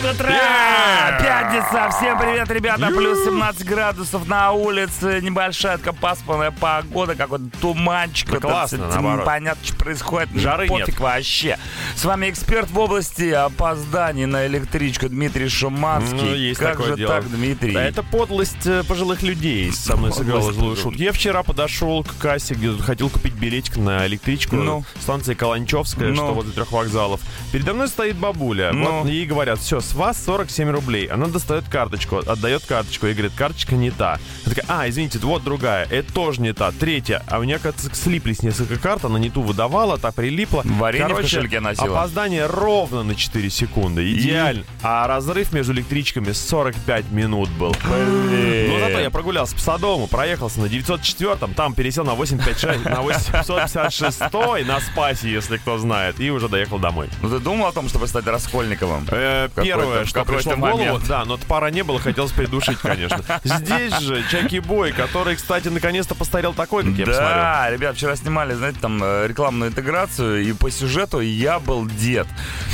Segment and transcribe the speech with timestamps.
[0.00, 1.18] 7 утра!
[1.20, 1.90] Пятница!
[1.98, 2.86] Всем привет, ребята!
[2.86, 5.20] Плюс 17 градусов на улице.
[5.22, 8.30] Небольшая такая пасмурная погода, какой-то туманчик.
[8.30, 9.26] Да классно, это, наоборот.
[9.26, 10.30] Понятно, что происходит.
[10.34, 11.00] Жары Пофиг нет.
[11.00, 11.58] вообще.
[11.96, 16.16] С вами эксперт в области опозданий на электричку Дмитрий Шуманский.
[16.16, 17.14] Ну, есть как такое же дело.
[17.16, 17.72] так, Дмитрий?
[17.74, 20.98] Да, это подлость э, пожилых людей со мной сыграла злую шутку.
[20.98, 24.56] Я вчера подошел к кассе, где хотел купить билетик на электричку.
[24.56, 24.84] Ну.
[25.00, 26.14] Станция Каланчевская, Ну.
[26.14, 27.20] что возле трех вокзалов.
[27.52, 28.72] Передо мной стоит бабуля.
[28.72, 29.00] Ну.
[29.02, 31.06] Вот ей говорят, все, с вас 47 рублей.
[31.06, 34.20] Она достает карточку, отдает карточку и говорит, карточка не та.
[34.46, 35.86] Она такая, а, извините, вот другая.
[35.90, 36.70] Это тоже не та.
[36.70, 37.22] Третья.
[37.26, 40.62] А у меня, кажется, слиплись несколько карт, она не ту выдавала, та прилипла.
[40.64, 41.98] Варенье в Короче, кошельке носила.
[41.98, 44.12] Опоздание ровно на 4 секунды.
[44.12, 44.62] Идеально.
[44.82, 47.74] А разрыв между электричками 45 минут был.
[47.84, 48.70] Блин.
[48.70, 54.20] Но зато я прогулялся по Садовому, проехался на 904-м, там пересел на 856, на 856
[54.66, 57.08] на Спасе, если кто знает, и уже доехал домой.
[57.22, 59.06] Ну ты думал о том, чтобы стать Раскольниковым?
[59.10, 63.22] Э, какой-то- Первое, что пришло в голову, да, но пара не было, хотелось придушить, конечно.
[63.44, 67.34] Здесь же Чаки Бой, который, кстати, наконец-то постарел такой, как я посмотрел.
[67.34, 72.26] Да, ребят, вчера снимали, знаете, там э, рекламную интеграцию, и по сюжету я был дед.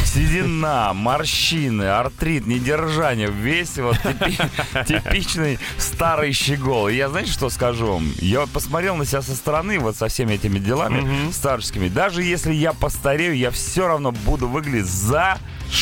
[0.04, 6.88] Седина, морщины, артрит, недержание, весь вот типи- типичный старый щегол.
[6.88, 8.12] И я, знаете, что скажу вам?
[8.18, 11.88] Я вот посмотрел на себя со стороны, вот со всеми этими делами старческими.
[11.88, 15.38] Даже если я постарею, я все равно буду выглядеть за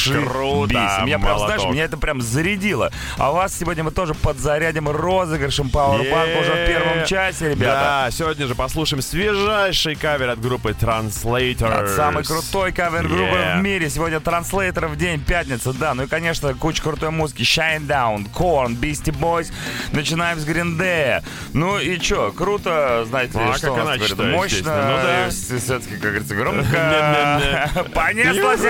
[0.07, 1.73] Круто, Меня прям, знаешь, молоток.
[1.75, 2.91] меня это прям зарядило.
[3.19, 8.05] А вас сегодня мы тоже подзарядим розыгрышем Powerbank уже в первом часе, ребята.
[8.05, 11.73] Да, сегодня же послушаем свежайший кавер от группы Translator.
[11.73, 13.59] От самой крутой кавер-группы Yeah.
[13.59, 13.91] в мире.
[13.91, 15.95] Сегодня транслейтеров день, пятница, да.
[15.95, 17.43] Ну и, конечно, куча крутой музыки.
[17.43, 19.53] Shine Down, Korn, Beastie Boys.
[19.93, 21.23] Начинаем с Гриндея.
[21.53, 24.59] Ну и чё, круто, знаете, Ну, а что как иначе, говорят, да, Мощно.
[24.59, 25.31] Ну да.
[25.31, 27.71] все-таки, как говорится, громко.
[27.95, 28.61] Понеслось!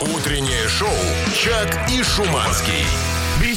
[0.00, 0.88] Утреннее шоу
[1.34, 2.86] «Чак и Шуманский».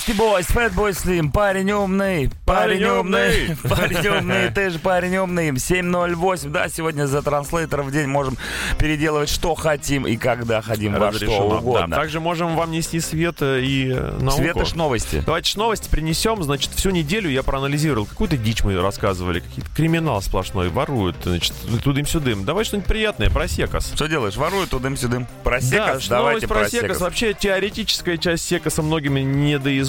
[0.05, 5.49] Beastie Boys, Fatboy Slim, парень умный, парень умный, парень умный, ты же парень умный.
[5.49, 8.37] 7.08, да, сегодня за транслейтеров день можем
[8.77, 11.87] переделывать что хотим и когда хотим во что угодно.
[11.87, 14.37] Да, также можем вам нести свет и науку.
[14.37, 15.23] Светош новости.
[15.25, 16.43] Давайте новости принесем.
[16.43, 18.05] Значит, всю неделю я проанализировал.
[18.05, 19.39] Какую-то дичь мы рассказывали.
[19.39, 20.69] Какие-то криминал сплошной.
[20.69, 22.45] Воруют, значит, тудым-сюдым.
[22.45, 23.91] Давай что-нибудь приятное про секас.
[23.95, 24.35] Что делаешь?
[24.35, 25.23] Воруют тудым-сюдым.
[25.23, 26.03] Да, Просекас?
[26.03, 26.87] ж Давайте про про секас.
[26.87, 27.01] секас.
[27.01, 29.21] Вообще теоретическая часть секаса многими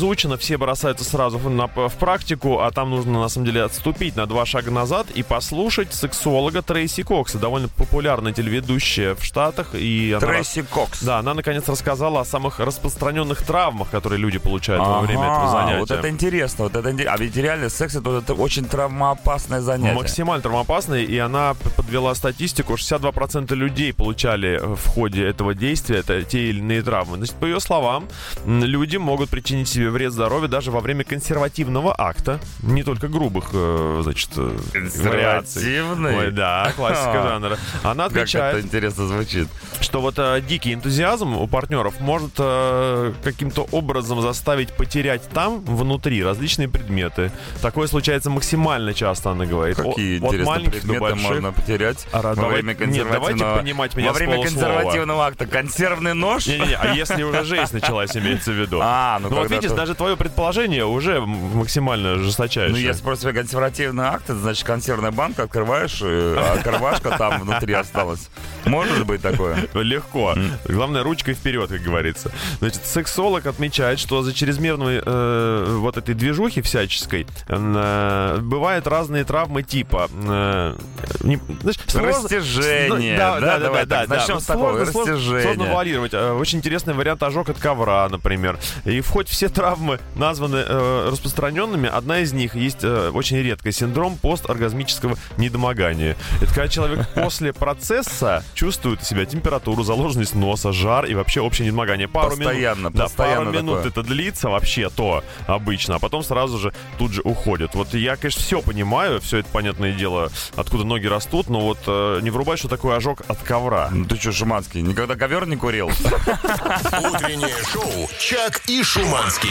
[0.07, 0.37] недоизучена.
[0.37, 4.47] Все бросаются сразу на- в практику, а там нужно на самом деле отступить на два
[4.47, 7.39] шага назад и послушать сексолога Трейси Кокса.
[7.39, 9.75] Довольно популярная телеведущая в Штатах.
[9.75, 11.03] И она Трейси Кокс.
[11.03, 15.53] Да, она наконец рассказала о самых распространенных травмах, которые люди получают во время этого Ага,
[15.53, 15.81] занятия.
[15.81, 17.15] Вот это интересно, вот это интересно.
[17.15, 19.95] А ведь реально секс это, очень травмоопасное занятие.
[19.95, 26.23] Максимально травмоопасное, и она подвела статистику, 62% людей получали э, в ходе этого действия это
[26.23, 27.17] те или иные травмы.
[27.17, 28.09] Значит, по ее словам,
[28.47, 34.01] люди могут причинить себе вред здоровью даже во время консервативного акта, не только грубых, э,
[34.03, 34.57] значит, э.
[34.73, 36.17] Консервативный?
[36.17, 37.59] Ой, да, классика жанра.
[37.83, 39.49] Она Как это отвечает, интересно звучит.
[39.81, 46.23] что вот э, дикий энтузиазм у партнеров может э, каким-то образом заставить потерять там, внутри,
[46.23, 47.33] различные предметы.
[47.63, 49.79] Такое случается максимально часто, она говорит.
[49.79, 51.23] О- Какие до предметы больших.
[51.29, 53.59] можно потерять А, во давай- время нет, давайте консервативного...
[53.59, 56.47] понимать меня Во время консервативного акта консервный нож?
[56.47, 58.81] Не-не-не, а если уже жизнь началась, имеется в виду.
[58.83, 62.73] А, ну Ну вот видишь, даже твое предположение уже максимально жесточайшее.
[62.73, 67.73] Ну, если просто консервативный акт, это значит консервная банка открываешь, э, а карвашка там внутри
[67.75, 68.29] осталась.
[68.65, 69.69] Может быть такое?
[69.75, 70.35] Легко.
[70.65, 72.33] Главное, ручкой вперед, как говорится.
[72.59, 79.63] Значит, сексолог отмечает, что за чрезмерной э, вот этой движухи всяческой э, бывают разные травмы
[79.63, 80.09] типа...
[80.13, 80.77] э,
[81.21, 83.17] не- знаешь, Растяжение.
[83.17, 84.17] Да, да, да, давай да, так, да.
[84.17, 85.43] начнем Вот с такого, сложно, растяжение.
[85.55, 86.15] Сложно варьировать.
[86.15, 88.59] Э, Очень интересный вариант ожог от ковра, например.
[88.85, 89.76] И хоть все травмы
[90.15, 96.17] названы э, распространенными, одна из них есть э, очень редкая синдром посторгазмического недомогания.
[96.41, 101.67] Это когда человек после процесса чувствует у себя температуру, заложенность носа, жар и вообще общее
[101.67, 102.09] недомогание.
[102.09, 103.91] Пару Постоянно, минут, да, постоянно пару минут такое.
[103.91, 107.75] это длится вообще то обычно, а потом сразу же тут же уходит.
[107.75, 112.21] Вот я, конечно, все понимаю, все это понятное дело, откуда ноги растут, но вот э,
[112.23, 113.89] не врубай, что такое ожог от ковра.
[113.91, 115.89] Ну ты что, Шуманский, никогда ковер не курил?
[115.91, 119.51] Утреннее шоу «Чак и Шуманский».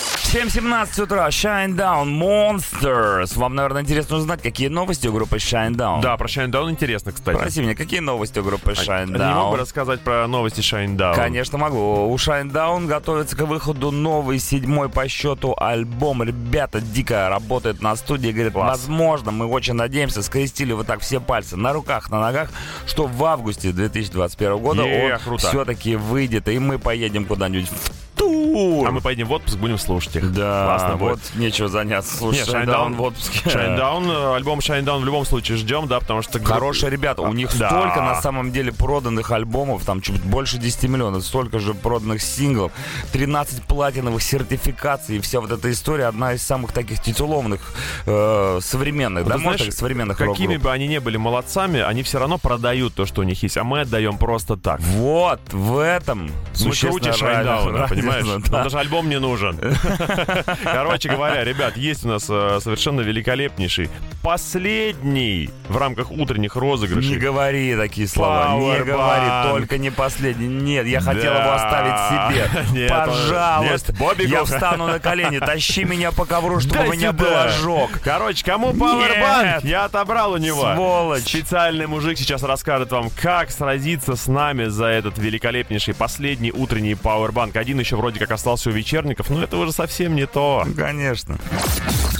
[0.31, 3.37] 7.17 утра, Shine Down, Monsters.
[3.37, 6.01] Вам, наверное, интересно узнать, какие новости у группы Shine Down.
[6.01, 7.35] Да, про Shinedown интересно, кстати.
[7.35, 9.59] Спроси меня, какие новости у группы Shine А Не мог бы Down?
[9.59, 11.15] рассказать про новости Shinedown?
[11.15, 12.09] Конечно могу.
[12.09, 16.23] У Shinedown готовится к выходу новый седьмой по счету альбом.
[16.23, 18.31] Ребята дико работают на студии.
[18.31, 18.79] Говорят, Класс.
[18.79, 22.51] возможно, мы очень надеемся, скрестили вот так все пальцы на руках, на ногах,
[22.87, 28.87] что в августе 2021 года Е, он все-таки выйдет, и мы поедем куда-нибудь в тур.
[28.87, 30.20] А мы поедем в отпуск, будем слушать их.
[30.21, 31.11] Да, Классно будет.
[31.11, 32.15] вот нечего заняться.
[32.17, 33.39] Слушай, Shinedown в отпуске.
[33.49, 36.39] Shinedown, э, альбом Shinedown в любом случае ждем, да, потому что...
[36.43, 37.69] Хорошие ребята, у них Да.
[37.69, 42.71] столько на самом деле проданных альбомов, там чуть больше 10 миллионов, столько же проданных синглов,
[43.13, 47.61] 13 платиновых сертификаций, и вся вот эта история одна из самых таких титулованных
[48.05, 52.03] э, современных, да, Ты можно знаешь, сказать, современных Какими бы они ни были молодцами, они
[52.03, 54.79] все равно продают то, что у них есть, а мы отдаем просто так.
[54.81, 58.25] Вот, в этом Мы существенная круче Шайдауна, понимаешь?
[58.25, 58.51] да.
[58.51, 59.59] Нам даже альбом не нужен.
[60.63, 63.89] Короче говоря, ребят, есть у нас э, совершенно великолепнейший
[64.21, 67.17] последний в рамках утренних Не розыгрышей.
[67.17, 70.47] говори такие слова, не говори, только не последний.
[70.47, 72.89] Нет, я хотел его оставить себе.
[72.89, 77.91] Пожалуйста, я встану на колени, тащи меня по ковру, чтобы у меня был ожог.
[78.03, 79.65] Короче, кому Powerbank?
[79.67, 80.73] Я отобрал у него.
[80.73, 81.23] Сволочь.
[81.23, 87.57] Специальный мужик сейчас расскажет вам, как сразиться с нами за этот великолепнейший последний утренний Powerbank.
[87.57, 90.65] Один еще вроде как остался у вечерников, но это уже совсем не то.
[90.75, 91.37] Конечно.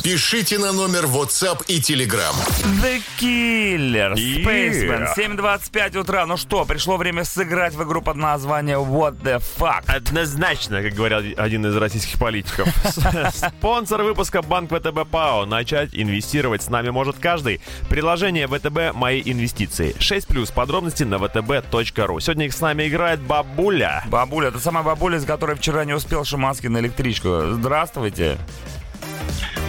[0.03, 2.33] Пишите на номер WhatsApp и Telegram.
[2.81, 4.43] The Killer, Yeah.
[4.43, 6.25] Spaceman, 7.25 утра.
[6.25, 9.83] Ну что, пришло время сыграть в игру под названием What the Fuck.
[9.85, 12.67] Однозначно, как говорил один из российских политиков.
[12.83, 15.45] С- Спонсор выпуска Банк ВТБ ПАО.
[15.45, 17.61] Начать инвестировать с нами может каждый.
[17.87, 19.95] Приложение ВТБ «Мои инвестиции».
[19.99, 20.49] 6 плюс.
[20.49, 22.19] Подробности на vtb.ru.
[22.21, 24.03] Сегодня их с нами играет бабуля.
[24.07, 27.51] Бабуля, это самая бабуля, из которой вчера не успел Шиманский на электричку.
[27.51, 28.39] Здравствуйте.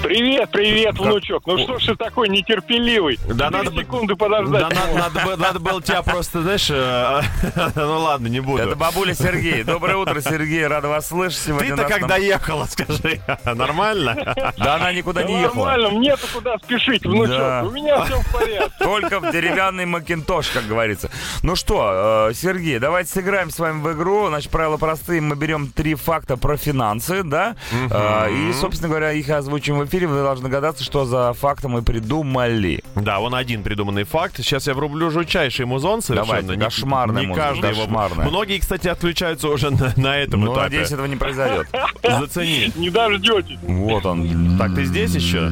[0.02, 1.46] Привет, привет, внучок.
[1.46, 3.18] Ну что ж ты такой нетерпеливый?
[3.28, 4.62] Да надо секунды Да, подождать.
[4.74, 7.22] надо, надо бы- надо было тебя просто, знаешь, э,
[7.76, 8.62] ну ладно, не буду.
[8.62, 9.62] Это бабуля Сергей.
[9.62, 10.66] Доброе утро, Сергей.
[10.66, 11.76] Рада вас слышать сегодня.
[11.76, 13.20] Ты-то как доехала, скажи.
[13.44, 14.34] Нормально?
[14.58, 15.66] Да она никуда Да не ехала.
[15.66, 17.38] нормально, мне-то куда спешить, внучок.
[17.38, 17.62] Да.
[17.64, 18.72] У меня все в порядке.
[18.80, 21.10] Только в деревянный макинтош, как говорится.
[21.44, 24.26] Ну что, э, Сергей, давайте сыграем с вами в игру.
[24.28, 25.20] Значит, правила простые.
[25.20, 27.54] Мы берем три факта про финансы, да?
[27.90, 29.91] Э, И, собственно говоря, их озвучим в эфире.
[29.92, 32.82] Вы должны догадаться, что за факты мы придумали.
[32.94, 34.36] Да, вон один придуманный факт.
[34.38, 36.40] Сейчас я врублю жутчайший музон совершенно.
[36.42, 38.24] Давайте, Не- кошмарный не музон, каждый его- кошмарный.
[38.26, 40.62] Многие, кстати, отключаются уже на, на этом Ну, этапе.
[40.64, 41.66] надеюсь, этого не произойдет.
[42.02, 42.72] Зацени.
[42.76, 43.58] Не дождетесь.
[43.62, 44.56] Вот он.
[44.58, 45.48] Так, ты здесь еще?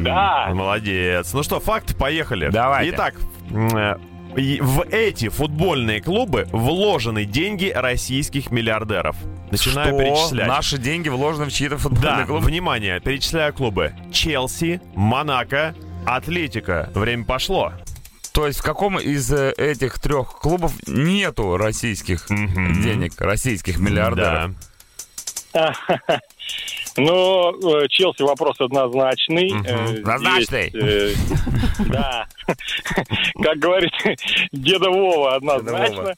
[0.00, 0.50] Да.
[0.54, 1.32] Молодец.
[1.34, 2.48] Ну что, факт, поехали.
[2.50, 2.94] Давайте.
[2.94, 3.14] Итак,
[3.50, 3.96] э,
[4.60, 9.16] в эти футбольные клубы вложены деньги российских миллиардеров.
[9.50, 9.98] Начинаю Что?
[9.98, 10.46] перечислять.
[10.48, 12.46] Наши деньги вложены в чьи-то футбольные Да, клубы?
[12.46, 13.92] внимание, перечисляю клубы.
[14.12, 15.74] Челси, Монако,
[16.06, 16.90] Атлетика.
[16.94, 17.72] Время пошло.
[18.32, 24.52] То есть в каком из э, этих трех клубов нету российских денег, российских миллиардеров?
[25.52, 25.74] Да.
[26.96, 29.50] Ну, э, Челси вопрос однозначный.
[29.64, 30.72] Э, Однозначный.
[31.88, 32.26] Да.
[33.42, 33.92] Как говорит
[34.52, 36.14] деда Вова, однозначно.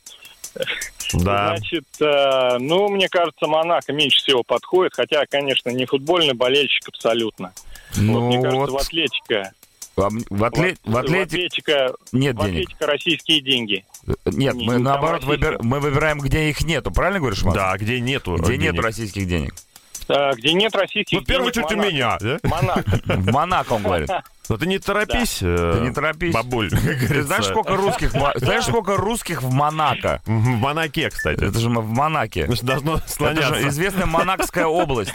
[1.14, 1.56] Да.
[1.56, 7.52] Значит, э, ну, мне кажется, Монако меньше всего подходит, хотя, конечно, не футбольный болельщик абсолютно.
[7.94, 9.52] Вот, Ну мне кажется, вот, в Атлетика,
[9.96, 12.62] в, в атле- в в Атлетик Атлетика, нет в денег.
[12.64, 13.84] Атлетика российские деньги.
[14.24, 16.90] Нет, Не, мы там наоборот выбир- мы выбираем, где их нету.
[16.90, 17.56] Правильно говоришь, Макс?
[17.56, 18.72] Да, где нету Где денег.
[18.72, 19.54] нету российских денег?
[20.08, 22.38] А, где нет российских Ну, в первую денег, очередь у меня, да?
[22.42, 23.00] Монако.
[23.04, 24.10] В Монако, он говорит.
[24.48, 25.38] Но ты не торопись.
[25.40, 26.34] э, Ты не торопись.
[26.34, 30.20] Бабуль, Ты знаешь, сколько русских, знаешь, сколько русских в Монако?
[30.26, 31.44] В Монаке, кстати.
[31.44, 32.46] Это же в Монаке.
[32.46, 33.54] Значит, должно Это слоняться.
[33.54, 35.12] же известная Монакская область.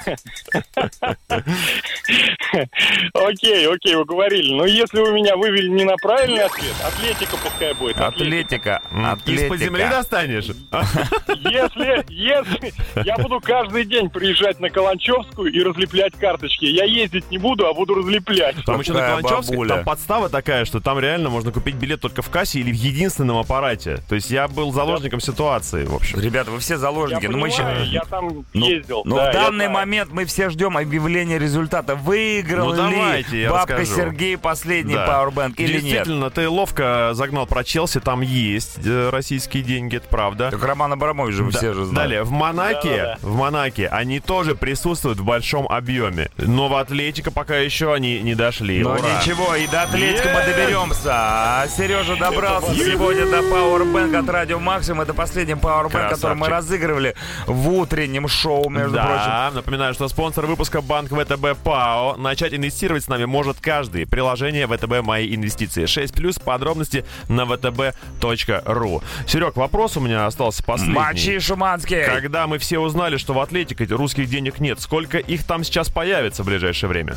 [3.14, 4.54] Окей, окей, уговорили.
[4.54, 8.00] Но если вы меня вывели не на правильный ответ, Атлетика пускай будет.
[8.00, 8.82] Атлетика.
[9.26, 10.46] Из-под земли достанешь?
[10.46, 17.38] Если, если я буду каждый день приезжать на Каланчевскую и разлеплять карточки, я ездить не
[17.38, 18.56] буду, а буду разлеплять.
[18.66, 22.30] Там еще на Каланчевской, там подстава такая, что там реально можно купить билет только в
[22.30, 24.00] кассе или в единственном аппарате.
[24.10, 26.20] То есть я был заложником ситуации, в общем.
[26.20, 27.26] Ребята, вы все Я заложники.
[27.28, 29.02] но мы понимаю, ща- я там Ну, ездил.
[29.06, 31.96] Но да, в я данный момент мы все ждем объявления результата.
[31.96, 33.96] Выиграл Ну, давайте, ли я бабка расскажу.
[34.02, 35.08] Сергей последний Да.
[35.08, 35.82] Powerbank или нет?
[35.84, 40.52] Действительно, ты ловко загнал про Челси, там есть э, российские деньги, это правда.
[40.52, 41.50] Так Роман Абрамович же Да.
[41.58, 41.96] все же знают.
[42.10, 43.18] Далее, в Монаке, Да-да-да.
[43.22, 46.30] в Монаке они тоже присутствуют в большом объеме.
[46.38, 48.80] Но в Атлетика пока еще они не дошли.
[48.82, 49.20] Но они Пора.
[49.20, 51.12] ничего, и до Атлетика мы доберемся.
[51.14, 55.02] А Сережа добрался сегодня до Powerbank от Радио Максимум.
[55.02, 59.26] Это последний Powerbank, который мы разыгрывали в утреннем шоу, между прочим.
[59.26, 62.16] Да, напоминаю, что спонсор выпуска Банк ВТБ ПАО.
[62.18, 64.06] Начать инвестировать с нами может каждый.
[64.06, 65.86] Приложение ВТБ Мои инвестиции.
[65.86, 69.04] 6 плюс подробности на vtb.ru.
[69.28, 70.96] Серег, вопрос у меня остался последний.
[70.96, 72.04] Мочи Шуманский.
[72.06, 76.44] Когда мы все узнали, что в Атлетике русских денег нет, сколько их там сейчас появится
[76.44, 77.16] в ближайшее время?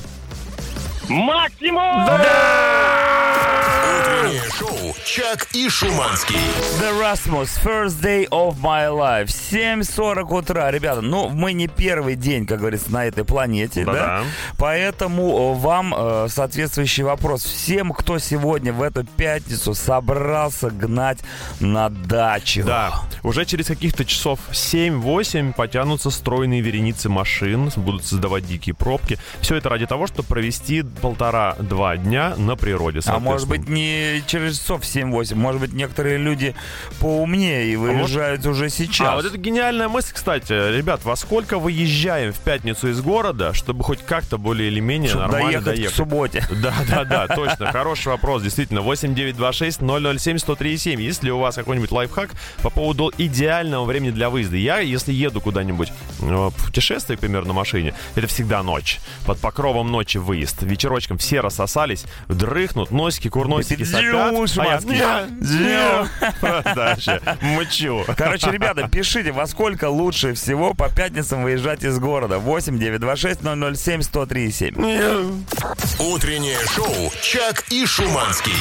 [1.10, 2.06] Максимум!
[4.00, 6.36] Утреннее шоу «Чак и Шуманский».
[6.78, 9.26] The Rasmus, first day of my life.
[9.26, 10.70] 7.40 утра.
[10.70, 13.92] Ребята, ну, мы не первый день, как говорится, на этой планете, да?
[13.92, 14.24] Да-да.
[14.56, 17.44] Поэтому э, вам э, соответствующий вопрос.
[17.44, 21.18] Всем, кто сегодня в эту пятницу собрался гнать
[21.58, 22.62] на дачу.
[22.64, 29.18] Да, уже через каких-то часов 7-8 потянутся стройные вереницы машин, будут создавать дикие пробки.
[29.40, 33.00] Все это ради того, чтобы провести полтора-два дня на природе.
[33.06, 36.54] А может быть не через часов 7-8, может быть некоторые люди
[37.00, 39.08] поумнее и выезжают уже сейчас.
[39.08, 40.52] А вот это гениальная мысль, кстати.
[40.52, 45.22] Ребят, во сколько выезжаем в пятницу из города, чтобы хоть как-то более или менее Чтоб
[45.22, 45.94] нормально доехать доехать?
[45.94, 46.44] к субботе.
[46.60, 47.72] Да, да, да, точно.
[47.72, 48.82] Хороший вопрос, действительно.
[48.82, 49.80] 8926
[50.20, 51.00] 007 137.
[51.00, 52.30] Есть ли у вас какой-нибудь лайфхак
[52.62, 54.56] по поводу идеального времени для выезда?
[54.56, 55.90] Я, если еду куда-нибудь
[56.20, 59.00] э, в путешествие, к примеру, на машине, это всегда ночь.
[59.26, 60.62] Под покровом ночи выезд.
[60.90, 64.52] Вечерочком все рассосались, дрыхнут, носики, курносики сопят.
[64.58, 66.08] А я-.
[66.40, 68.04] Просто вообще мычу.
[68.16, 72.38] Короче, ребята, пишите, во сколько лучше всего по пятницам выезжать из города.
[72.38, 73.40] 8 926
[73.76, 74.50] 007 103
[76.00, 78.52] Утреннее шоу «Чак и Шуманский».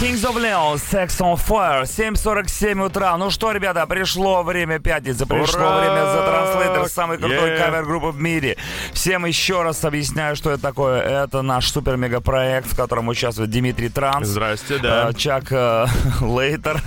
[0.00, 3.16] Kings of Leon, Sex on Fire, 7.47 утра.
[3.16, 5.78] Ну что, ребята, пришло время пятницы, пришло Ура!
[5.80, 7.58] время The Translator, самый крутой Yeah!
[7.58, 8.56] кавер-группа в мире.
[8.92, 11.00] Всем еще раз объясняю, что это такое.
[11.00, 14.28] Это наш супер-мега-проект, в котором участвует Дмитрий Транс.
[14.28, 15.10] Здрасте, да.
[15.10, 15.86] э, Чак э,
[16.20, 16.80] Лейтер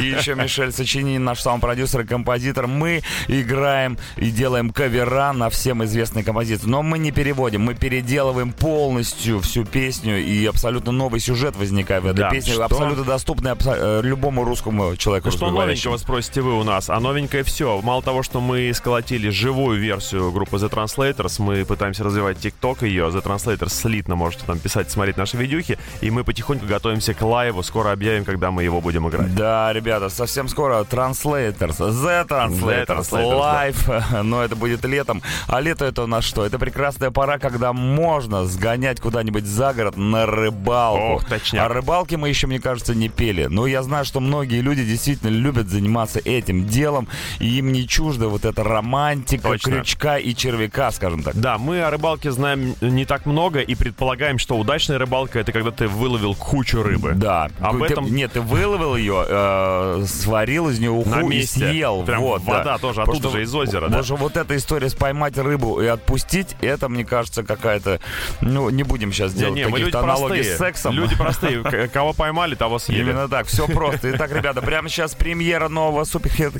[0.00, 2.66] и еще Мишель Сочинин, наш саунд-продюсер и композитор.
[2.66, 6.66] Мы играем и делаем кавера на всем известные композиции.
[6.66, 12.06] Но мы не переводим, мы переделываем полностью всю песню, и абсолютно новый сюжет возникает в
[12.06, 12.64] этой Да, песне, что?
[12.64, 15.28] абсолютно доступный абсо- э, любому русскому человеку.
[15.28, 16.88] Ну что новенького, спросите вы у нас?
[16.90, 17.80] А новенькое все.
[17.82, 23.08] Мало того, что мы сколотили живую версию группы The Translators, мы пытаемся развивать TikTok ее.
[23.08, 25.78] The Translators слитно можете там писать, смотреть наши видюхи.
[26.00, 27.62] И мы потихоньку готовимся к лайву.
[27.62, 29.34] Скоро объявим, когда мы его будем играть.
[29.34, 35.22] Да, ребята, совсем скоро Translators, The Translators, The Translators, Live, но это будет летом.
[35.48, 36.44] А лето это у нас что?
[36.44, 41.14] Это прекрасная пора, когда можно сгонять куда-нибудь за город на рыбалку.
[41.14, 41.64] Ох, точняк.
[41.64, 43.46] О рыбалке мы еще, мне кажется, не пели.
[43.46, 47.08] Но я знаю, что многие люди действительно любят заниматься этим делом,
[47.38, 49.72] и им не чужда вот эта романтика, Точно.
[49.72, 51.34] крючка и червяка, скажем так.
[51.34, 55.70] Да, мы о рыбалке знаем не так много и предполагаем, что удачная рыбалка это когда
[55.70, 57.12] ты выловил кучу рыбы.
[57.14, 57.50] Да.
[57.60, 61.70] Об Ты- этом- Нет, ты выловил ее, э, сварил из нее уху На и месте.
[61.70, 62.02] съел.
[62.04, 62.78] Прям вот, вода да.
[62.78, 64.02] тоже Потому оттуда что- же из озера, потому да?
[64.04, 68.00] что вот эта история с поймать рыбу и отпустить, это, мне кажется, какая-то...
[68.40, 70.54] Ну, не будем сейчас Не, делать не, люди каких-то аналогий простые.
[70.56, 70.94] с сексом.
[70.94, 71.62] Люди простые.
[71.92, 73.00] Кого поймали, того съели.
[73.00, 74.10] Именно так, все просто.
[74.14, 76.58] Итак, ребята, прямо сейчас премьера нового суперхита.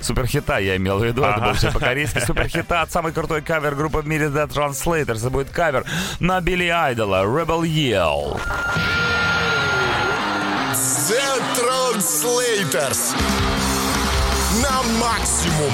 [0.00, 2.18] Суперхита, я имел в виду, это было все по-корейски.
[2.20, 5.18] Суперхита от самой крутой кавер-группы в мире The Translators.
[5.18, 5.84] Это будет кавер
[6.20, 8.40] на Билли Айдола, Rebel Yell.
[11.08, 13.14] The Translators.
[14.62, 15.72] На максимум.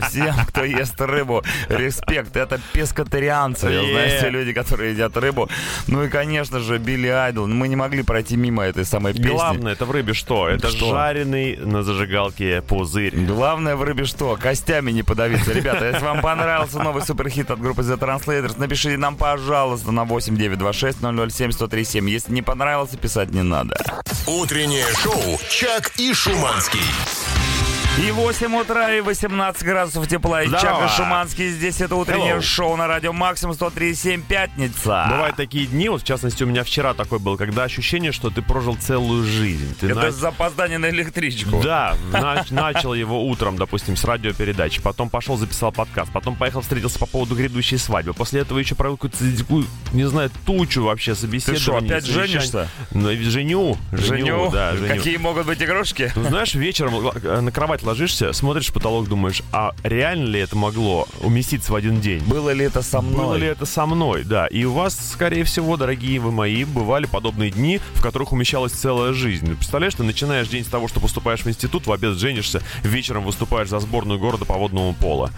[0.00, 2.36] Всем, кто ест рыбу, респект.
[2.36, 3.66] Это пескатарианцы.
[3.66, 3.90] Е.
[3.92, 5.48] Знаете, люди, которые едят рыбу.
[5.86, 7.46] Ну и, конечно же, Билли Айдл.
[7.46, 9.28] Мы не могли пройти мимо этой самой песни.
[9.28, 10.48] Главное, это в рыбе что?
[10.48, 10.90] Это Что?
[10.90, 13.16] жареный на зажигалке пузырь.
[13.16, 14.36] Главное в рыбе что?
[14.40, 15.52] Костями не подавиться.
[15.52, 20.98] Ребята, если вам понравился новый суперхит от группы The Translators, напишите нам, пожалуйста, на 8926
[21.00, 22.08] 007 1037.
[22.10, 23.76] Если не понравился, писать не надо.
[24.26, 26.80] Утреннее шоу «Чак и Шуманский».
[27.96, 30.42] И 8 утра, и 18 градусов тепла.
[30.42, 30.80] И Здорово.
[30.80, 31.80] Чак и Шуманский здесь.
[31.80, 32.42] Это утреннее Hello.
[32.42, 35.06] шоу на радио Максимум 103,7 пятница.
[35.10, 38.42] Бывают такие дни, вот в частности у меня вчера такой был, когда ощущение, что ты
[38.42, 39.76] прожил целую жизнь.
[39.80, 41.60] Ты Это на- с запозданием на электричку.
[41.62, 46.98] Да, нач- начал его утром, допустим, с радиопередачи, потом пошел, записал подкаст, потом поехал, встретился
[46.98, 49.24] по поводу грядущей свадьбы, после этого еще провел какую-то,
[49.92, 51.60] не знаю, тучу вообще Ты собеседований.
[51.62, 52.26] что, опять совещаний.
[52.28, 52.68] женишься?
[52.90, 54.50] Ну, женю, женю, Женю?
[54.50, 54.88] да, женю.
[54.88, 56.10] Какие могут быть игрушки?
[56.16, 60.56] Ну, знаешь, вечером л- на кровать ложишься, смотришь в потолок, думаешь, а реально ли это
[60.56, 62.22] могло уместиться в один день?
[62.24, 63.16] Было ли это со мной?
[63.16, 64.46] Было ли это со мной, да.
[64.46, 69.12] И у вас, скорее всего, дорогие вы мои, бывали подобные дни, в которых умещалась целая
[69.12, 69.54] жизнь.
[69.56, 73.68] Представляешь, ты начинаешь день с того, что поступаешь в институт, в обед женишься, вечером выступаешь
[73.68, 75.30] за сборную города по водному пола.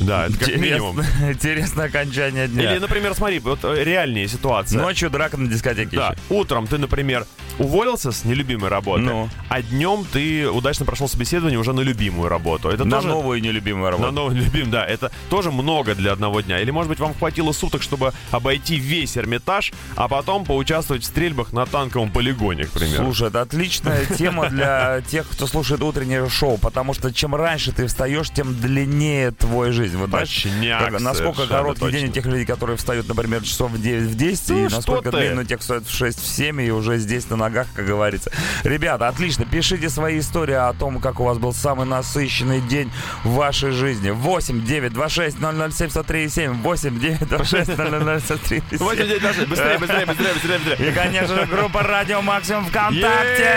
[0.00, 1.00] Да, это как минимум.
[1.00, 2.70] Интересно- Интересное окончание дня.
[2.72, 4.80] Или, например, смотри, вот э, реальная ситуация.
[4.80, 5.96] Ночью драка на дискотеке.
[5.96, 6.18] Да, еще.
[6.30, 7.26] утром ты, например,
[7.58, 9.28] уволился с нелюбимой работы, Ну.
[9.48, 12.68] а днем ты удачно прошел собеседование уже на любимую работу.
[12.68, 13.08] Это На тоже...
[13.08, 14.12] новую нелюбимую На работу.
[14.12, 16.60] новый любим, да, это тоже много для одного дня.
[16.60, 21.52] Или, может быть, вам хватило суток, чтобы обойти весь Эрмитаж, а потом поучаствовать в стрельбах
[21.52, 23.04] на танковом полигоне, к примеру.
[23.04, 27.86] Слушай, это отличная тема для тех, кто слушает утреннее шоу, потому что чем раньше ты
[27.86, 29.96] встаешь, тем длиннее твоя жизнь.
[29.96, 32.12] Вот Точняк, как- насколько короткий день у точно.
[32.14, 35.58] тех людей, которые встают, например, часов в 9 в 10, Ну, и насколько у тех,
[35.58, 38.30] кто встает в 6 в 7, и уже здесь на ногах, как говорится.
[38.64, 42.90] Ребята, отлично, пишите свои истории о том, как у вас был самый насыщенный день
[43.24, 44.10] в вашей жизни.
[44.10, 49.78] 8 9 26 007 103 7 8 9 26 007 103 Давайте, давайте, давайте, Быстрее,
[49.78, 50.88] быстрее, быстрее, быстрее, быстрее.
[50.88, 53.54] И, конечно же, группа Радио Максимум ВКонтакте!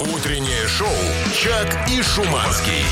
[0.00, 0.88] Утреннее шоу
[1.34, 2.84] «Чак и Шуманский».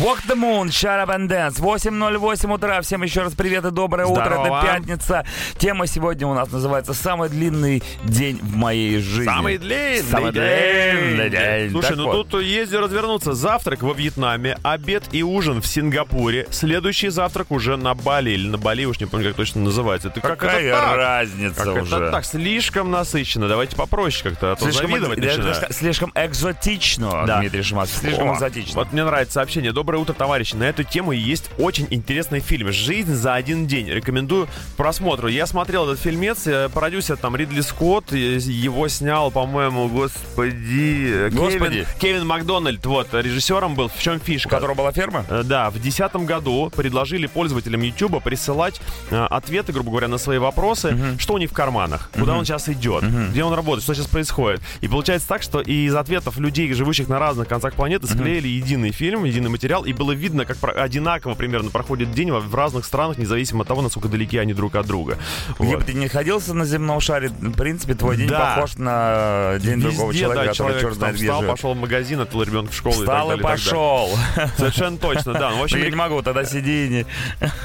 [0.00, 1.60] Walk the Moon, Shut Up and Dance.
[1.60, 2.80] 8.08 утра.
[2.82, 4.26] Всем еще раз привет и доброе утро.
[4.26, 4.58] Здорово.
[4.58, 5.24] Это пятница.
[5.58, 9.24] Тема сегодня у нас называется «Самый длинный день в моей жизни».
[9.24, 11.70] Самый длинный Самый длинный день.
[11.72, 12.28] Слушай, Так ну вот.
[12.30, 13.32] тут езди развернуться.
[13.32, 16.46] Завтрак во Вьетнаме, обед и ужин в Сингапуре.
[16.52, 20.10] Следующий завтрак уже на Бали или на Бали, уж не помню, как точно называется.
[20.10, 20.96] Ты как Какая это так?
[20.96, 21.96] разница Как уже?
[21.96, 22.24] это так?
[22.24, 23.48] Слишком насыщенно.
[23.48, 25.72] Давайте попроще как-то, а то Слишком, завидовать даже начинаю.
[25.72, 27.40] слишком экзотично, Да.
[27.40, 27.98] Дмитрий Шиманский.
[27.98, 28.74] Слишком О, экзотично.
[28.76, 29.72] Вот мне нравится сообщение.
[29.88, 30.54] Доброе утро, товарищи.
[30.54, 33.88] На эту тему есть очень интересный фильм «Жизнь за один день».
[33.88, 35.28] Рекомендую к просмотру.
[35.28, 36.46] Я смотрел этот фильмец.
[36.46, 38.12] э, Продюсер там Ридли Скотт.
[38.12, 41.08] Его снял, по-моему, господи...
[41.10, 41.86] э, Господи.
[41.86, 42.84] Кевин, Кевин Макдональд.
[42.84, 43.88] Вот, режиссером был.
[43.88, 44.50] В чем У фишка?
[44.50, 45.24] которого была ферма?
[45.30, 51.16] Э, Да, в 2010 году предложили пользователям YouTube присылать ответы, грубо говоря, на свои вопросы,
[51.18, 54.60] что у них в карманах, куда он сейчас идет, где он работает, что сейчас происходит.
[54.82, 59.24] И получается так, что из ответов людей, живущих на разных концах планеты, склеили единый фильм,
[59.24, 63.68] единый материал, и было видно, как одинаково примерно проходит день в разных странах, независимо от
[63.68, 65.18] того, насколько далеки они друг от друга.
[65.58, 65.78] Где Вот.
[65.80, 68.54] бы ты не находился на земном шаре, в принципе, твой день Да.
[68.54, 71.50] похож на день другого Везде, человека, да, который человек черт знает встал, живет.
[71.54, 73.56] пошел в магазин, отвел ребенка в школу и так Встал и так далее.
[73.58, 74.10] пошел.
[74.56, 75.50] Совершенно точно, да.
[75.50, 77.06] Ну, в общем, я не могу, тогда сиди и не...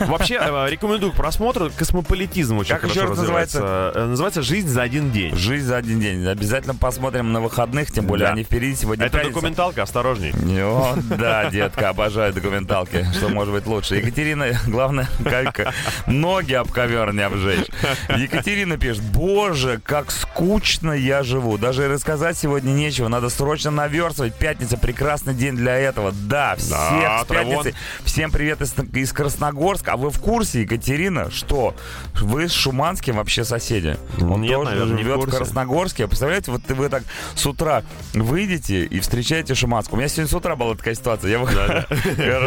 [0.05, 1.69] Вообще, э, рекомендую к просмотру.
[1.77, 3.91] Космополитизм очень Как еще хорошо раз развивается.
[3.95, 5.35] Э, Называется «Жизнь за один день».
[5.35, 6.27] Жизнь за один день.
[6.27, 8.33] Обязательно посмотрим на выходных, тем более Да.
[8.33, 9.33] они впереди сегодня Это пятница.
[9.35, 10.33] документалка, осторожней.
[10.63, 13.07] О, да, детка, обожаю документалки.
[13.13, 13.95] Что может быть лучше?
[13.95, 15.73] Екатерина, главное, как
[16.05, 17.67] ноги об ковер не обжечь.
[18.09, 21.57] Екатерина пишет, боже, как скучно я живу.
[21.57, 23.07] Даже и рассказать сегодня нечего.
[23.07, 24.35] Надо срочно наверстывать.
[24.35, 26.11] Пятница прекрасный день для этого.
[26.11, 27.73] Да, всех Да, с пятницей.
[28.03, 29.93] Всем привет из, из Красногорска.
[29.93, 31.73] А вы в курсе, Екатерина, что
[32.15, 33.97] вы с Шуманским вообще соседи?
[34.19, 35.37] Он Нет, тоже наверное, в живет в курсе.
[35.37, 36.07] Красногорске.
[36.07, 37.03] Представляете, вот вы так
[37.35, 39.95] с утра выйдете и встречаете Шиманского.
[39.95, 41.31] У меня сегодня с утра была такая ситуация.
[41.31, 41.85] Я, выхожу,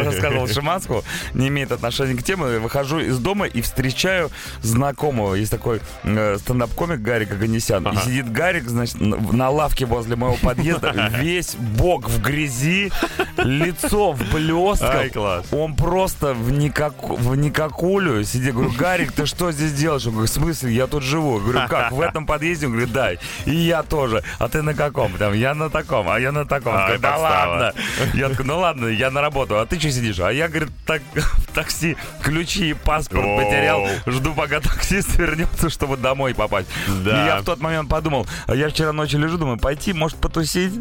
[0.03, 2.59] рассказывал Шиманскому, не имеет отношения к теме.
[2.59, 4.29] Выхожу из дома и встречаю
[4.61, 5.35] знакомого.
[5.35, 7.87] Есть такой э, стендап-комик Гарик Аганесян.
[7.87, 12.91] И сидит Гарик, значит, на, лавке возле моего подъезда, весь бок в грязи,
[13.37, 15.11] лицо в блестках.
[15.51, 18.53] Он просто в, никак, в никакулю сидит.
[18.53, 20.05] Говорю, Гарик, ты что здесь делаешь?
[20.05, 20.73] Он говорит, в смысле?
[20.73, 21.37] Я тут живу.
[21.37, 21.91] Я говорю, как?
[21.91, 22.67] В этом подъезде?
[22.67, 23.11] Он говорит, да.
[23.45, 24.23] И я тоже.
[24.39, 25.13] А ты на каком?
[25.17, 26.75] Там, я на таком, а я на таком.
[26.75, 27.51] Ай, такой, да подстава.
[27.51, 27.73] ладно.
[28.13, 30.19] Я такой, ну ладно, я на работу, а ты что сидишь?
[30.19, 33.87] А я, говорит, так, в такси ключи и паспорт потерял.
[34.05, 36.67] Жду, пока таксист вернется, чтобы домой попасть.
[37.03, 37.23] Да.
[37.23, 40.73] И я в тот момент подумал, а я вчера ночью лежу, думаю, пойти, может, потусить?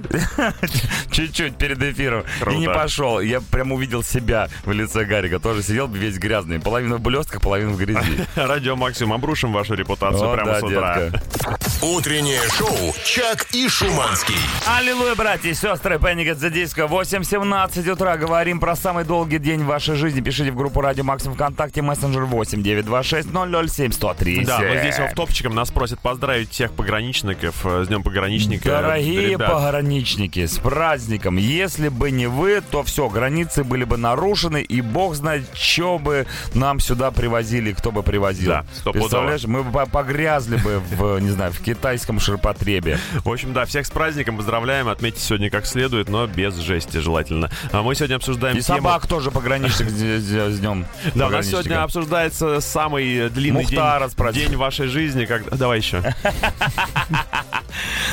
[1.10, 2.24] Чуть-чуть перед эфиром.
[2.40, 2.56] Круто.
[2.56, 3.20] И не пошел.
[3.20, 5.38] Я прям увидел себя в лице Гарика.
[5.38, 6.60] Тоже сидел весь грязный.
[6.60, 8.26] Половину в блестках, половину в грязи.
[8.36, 10.98] Радио Максим, обрушим вашу репутацию О, прямо да, с утра.
[10.98, 11.22] детка.
[11.82, 14.36] Утреннее шоу «Чак и Шуманский».
[14.66, 16.88] Аллилуйя, братья и сестры, at the Disco.
[16.88, 18.16] 8.17 утра.
[18.36, 20.20] Говорим про самый долгий день в вашей жизни.
[20.20, 24.44] Пишите в группу Радио Максим ВКонтакте, мессенджер 8 926 007 103.
[24.44, 28.68] Да, мы здесь в топчиком нас просят поздравить всех пограничников э, с Днем пограничника.
[28.68, 31.38] Дорогие Ребят, пограничники, с праздником.
[31.38, 36.26] Если бы не вы, то все, границы были бы нарушены, и бог знает, что бы
[36.52, 38.50] нам сюда привозили, кто бы привозил.
[38.50, 38.66] Да.
[38.92, 42.98] Представляешь, мы бы по- погрязли бы в, не знаю, в китайском ширпотребе.
[43.24, 44.88] В общем, да, всех с праздником поздравляем.
[44.88, 47.50] Отметьте сегодня как следует, но без жести желательно.
[47.72, 48.78] А мы сегодня обсуждаем И тему...
[48.78, 50.84] собак тоже пограничник с, днем
[51.14, 55.24] Да, у нас сегодня обсуждается самый длинный Мухтара день, день вашей жизни.
[55.26, 55.56] Как...
[55.56, 56.02] Давай еще.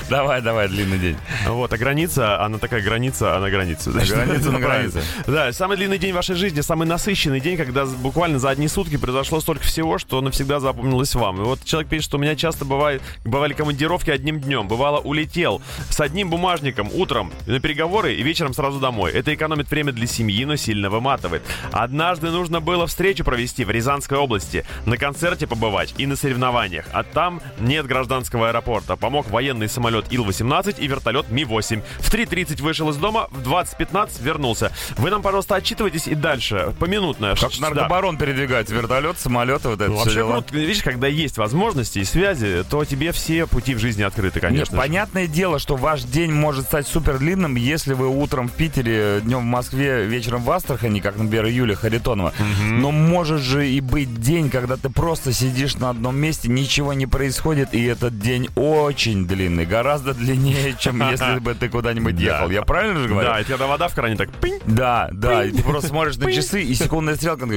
[0.10, 1.18] Давай, давай, длинный день.
[1.48, 3.92] Вот, а граница, она такая граница, она граница.
[3.92, 5.02] Значит, граница на границе.
[5.26, 9.40] Да, самый длинный день вашей жизни, самый насыщенный день, когда буквально за одни сутки произошло
[9.40, 11.42] столько всего, что навсегда запомнилось вам.
[11.42, 14.68] И вот человек пишет, что у меня часто бывает, бывали командировки одним днем.
[14.68, 19.12] Бывало, улетел с одним бумажником утром на переговоры и вечером сразу домой.
[19.12, 21.44] Это экономит время для семьи, но сильно выматывает.
[21.72, 26.86] Однажды нужно было встречу провести в Рязанской области, на концерте побывать и на соревнованиях.
[26.94, 28.96] А там нет гражданского аэропорта.
[28.96, 31.82] Помог военный самолет Ил-18 и вертолет Ми-8.
[32.00, 34.72] В 3.30 вышел из дома, в 20.15 вернулся.
[34.98, 37.36] Вы нам, пожалуйста, отчитывайтесь и дальше, поминутно.
[37.40, 40.62] Как наркобарон передвигается, вертолет, самолеты, вот это Ну, все Вообще дела.
[40.66, 44.76] видишь, когда есть возможности и связи, то тебе все пути в жизни открыты, Нет, конечно.
[44.76, 44.82] же.
[44.82, 49.40] понятное дело, что ваш день может стать супер длинным, если вы утром в Питере, днем
[49.40, 52.34] в Москве, вечером в Астрахани, как, например, Юлия Харитонова.
[52.72, 57.06] Но может же и быть день, когда ты просто сидишь на одном месте, ничего не
[57.08, 62.22] происходит, и этот день очень длинный, гораздо длиннее, чем если бы ты куда-нибудь Да.
[62.22, 62.50] ехал.
[62.50, 63.28] Я правильно же говорю?
[63.28, 64.30] Да, и когда вода в кране так.
[64.66, 67.48] Да, да, и ты просто смотришь на часы, и секундная стрелка.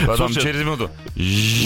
[0.00, 0.90] Потом Слушай, через минуту.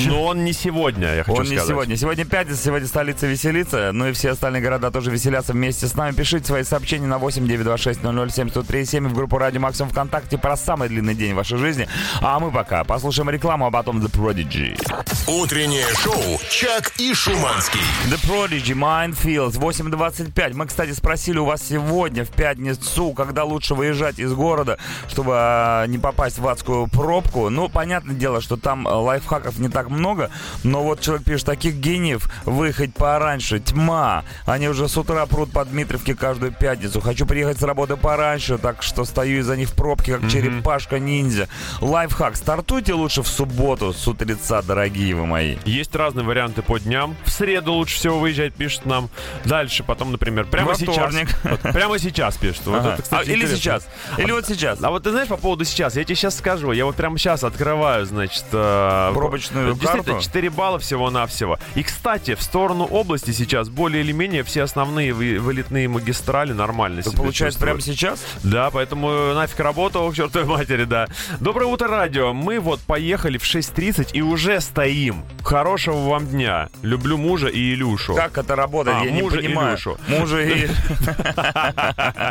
[0.06, 1.68] Но он не сегодня, я хочу Он не сказать.
[1.68, 1.96] сегодня.
[1.96, 3.90] Сегодня пятница, сегодня столица веселится.
[3.92, 6.14] Ну и все остальные города тоже веселятся вместе с нами.
[6.14, 8.00] Пишите свои сообщения на 8 926
[8.34, 11.88] 007 137 в группу Радио Максимум ВКонтакте про самый длинный день вашей жизни.
[12.20, 14.78] А мы пока послушаем рекламу, а потом The Prodigy.
[15.26, 17.80] Утреннее шоу «Чак и Шуманский».
[18.10, 20.54] The Prodigy, Mindfields, 8.25.
[20.54, 25.86] Мы, кстати, спросили у вас сегодня, в пятницу, когда лучше выезжать из города, чтобы а,
[25.86, 27.48] не попасть в адскую пробку.
[27.50, 30.30] Ну, понятное дело, что там а, лайфхаков не так много,
[30.64, 34.24] но вот человек пишет, таких гениев выехать пораньше, тьма.
[34.46, 37.00] Они уже с утра прут по Дмитровке каждую пятницу.
[37.00, 41.48] Хочу приехать с работы пораньше, так что стою из-за них в пробке, как черепашка-ниндзя.
[41.80, 45.56] Лайфхак, стартуйте лучше в субботу с утреца, дорогие вы мои.
[45.64, 47.16] Есть разные варианты по дням.
[47.24, 49.08] В среду лучше всего выезжать, пишет нам.
[49.44, 50.94] Дальше, потом, например, прямо Во сейчас.
[50.96, 51.28] вторник.
[51.44, 52.62] Вот прямо сейчас пишет.
[52.66, 52.94] Вот Ага.
[52.94, 53.56] это, кстати, А, или интересно.
[53.56, 53.88] сейчас.
[54.18, 54.82] Или вот сейчас.
[54.82, 57.44] А вот ты знаешь по поводу сейчас, я тебе сейчас скажу, я вот прямо сейчас
[57.44, 60.22] открываю, значит, э, Пробочную действительно, карту?
[60.22, 61.58] 4 балла всего-навсего.
[61.74, 67.00] И, кстати, в сторону области сейчас более или менее все основные вы- вылетные магистрали нормально
[67.00, 68.24] Это получается прямо сейчас?
[68.42, 71.06] Да, поэтому нафиг работал к чертовой матери, да.
[71.40, 72.32] Доброе утро, радио.
[72.32, 75.24] Мы вот поехали в 6.30 и уже стоим.
[75.42, 76.68] Хорошего вам дня.
[76.82, 78.14] Люблю мужа и Илюшу.
[78.14, 78.96] Как это работает?
[79.00, 79.70] А, Я не мужа понимаю.
[79.70, 79.98] Илюшу.
[80.08, 80.68] Мужа и...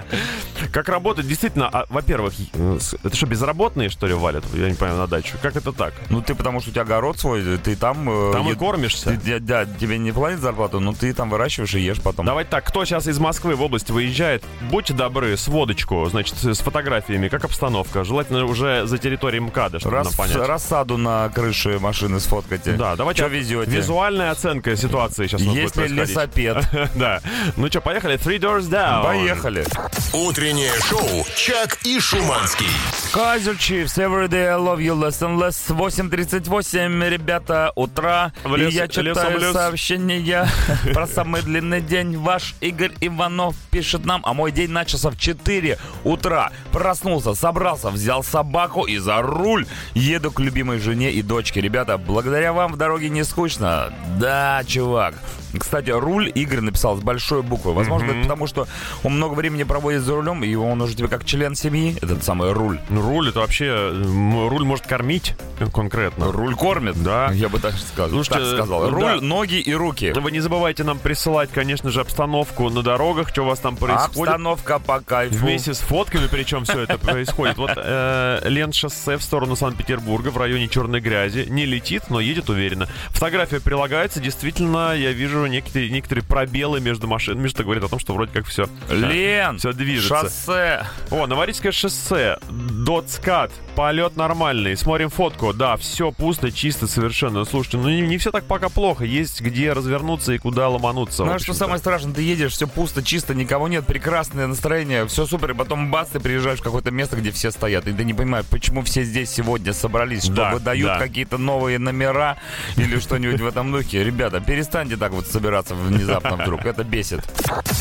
[0.71, 1.27] Как работает?
[1.27, 4.43] Действительно, а, во-первых, э, это что, безработные, что ли, валят?
[4.53, 5.37] Я не понимаю, на дачу.
[5.41, 5.93] Как это так?
[6.09, 8.09] Ну ты потому что у тебя огород свой, ты там...
[8.09, 9.11] э, Там и кормишься.
[9.17, 12.25] ты- да, да, тебе не платят зарплату, но ты там выращиваешь и ешь потом.
[12.25, 16.59] Давайте так, кто сейчас из Москвы в область выезжает, будьте добры, с водочку, значит, с
[16.59, 18.03] фотографиями, как обстановка.
[18.03, 20.47] Желательно уже за территорией МКАДа, чтобы Рас- нам понять.
[20.47, 22.73] рассаду на крыше машины сфоткайте.
[22.73, 23.69] Да, давайте Что везете?
[23.71, 26.63] визуальная оценка ситуации сейчас у нас будет Есть ли лесопед?
[26.95, 27.21] Да.
[27.55, 28.17] Ну что, поехали.
[28.17, 29.03] Three doors down.
[29.03, 29.65] Поехали.
[30.13, 32.67] Утреннее шоу «Чак и Шуманский».
[33.13, 38.31] Kaiser Chiefs, Every Day I Love You, Less and Less, 8.38, ребята, утра.
[38.43, 39.53] В лес- и я лесом читаю лес.
[39.53, 40.47] сообщения
[40.93, 42.17] про самый длинный день.
[42.17, 46.51] Ваш Игорь Иванов пишет нам, а мой день начался в 4 утра.
[46.71, 49.65] Проснулся, собрался, взял собаку и за руль.
[49.93, 51.61] Еду к любимой жене и дочке.
[51.61, 53.93] Ребята, благодаря вам в дороге не скучно.
[54.19, 55.15] Да, чувак.
[55.57, 57.73] Кстати, руль Игорь написал с большой буквы.
[57.73, 58.67] Возможно, это потому, что
[59.03, 62.51] он много времени проводит за рулем, и он уже тебе как член семьи, этот самый
[62.51, 62.79] руль.
[62.89, 63.91] Ну, руль это вообще...
[63.91, 65.35] Руль может кормить
[65.73, 66.31] конкретно.
[66.31, 67.01] Руль кормит?
[67.01, 67.31] Да.
[67.31, 68.09] Я бы так сказал.
[68.09, 68.85] Слушайте, так сказал.
[68.85, 68.89] да.
[68.89, 70.13] Руль, ноги и руки.
[70.15, 74.33] Вы не забывайте нам присылать, конечно же, обстановку на дорогах, что у вас там происходит.
[74.33, 75.35] Обстановка по кайфу.
[75.35, 77.57] Вместе с фотками, причем все это происходит.
[77.57, 82.49] Вот э, лент шоссе в сторону Санкт-Петербурга в районе Черной грязи не летит, но едет
[82.49, 82.87] уверенно.
[83.09, 84.19] Фотография прилагается.
[84.19, 88.45] Действительно, я вижу некоторые, некоторые пробелы между машинами, что говорит о том, что вроде как
[88.45, 88.67] все.
[88.89, 90.21] Лен, Все движется.
[90.23, 90.85] шоссе.
[91.11, 94.75] О, Новорильское шоссе, Дотскат, полет нормальный.
[94.77, 95.53] Смотрим фотку.
[95.53, 97.45] Да, все пусто, чисто совершенно.
[97.45, 99.03] Слушайте, ну не, не все так пока плохо.
[99.03, 101.23] Есть где развернуться и куда ломануться.
[101.23, 101.59] Знаешь, что общем-то.
[101.59, 102.13] самое страшное?
[102.13, 106.19] Ты едешь, все пусто, чисто, никого нет, прекрасное настроение, все супер, и потом бац, ты
[106.19, 109.73] приезжаешь в какое-то место, где все стоят, и ты не понимаешь, почему все здесь сегодня
[109.73, 110.97] собрались, что Да, выдают да.
[110.99, 112.37] какие-то новые номера
[112.77, 114.03] или что-нибудь в этом духе.
[114.03, 117.21] Ребята, перестаньте так вот собираться внезапно вдруг, это бесит.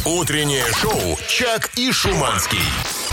[0.04, 2.58] Утреннее шоу «Чак и Шуманский».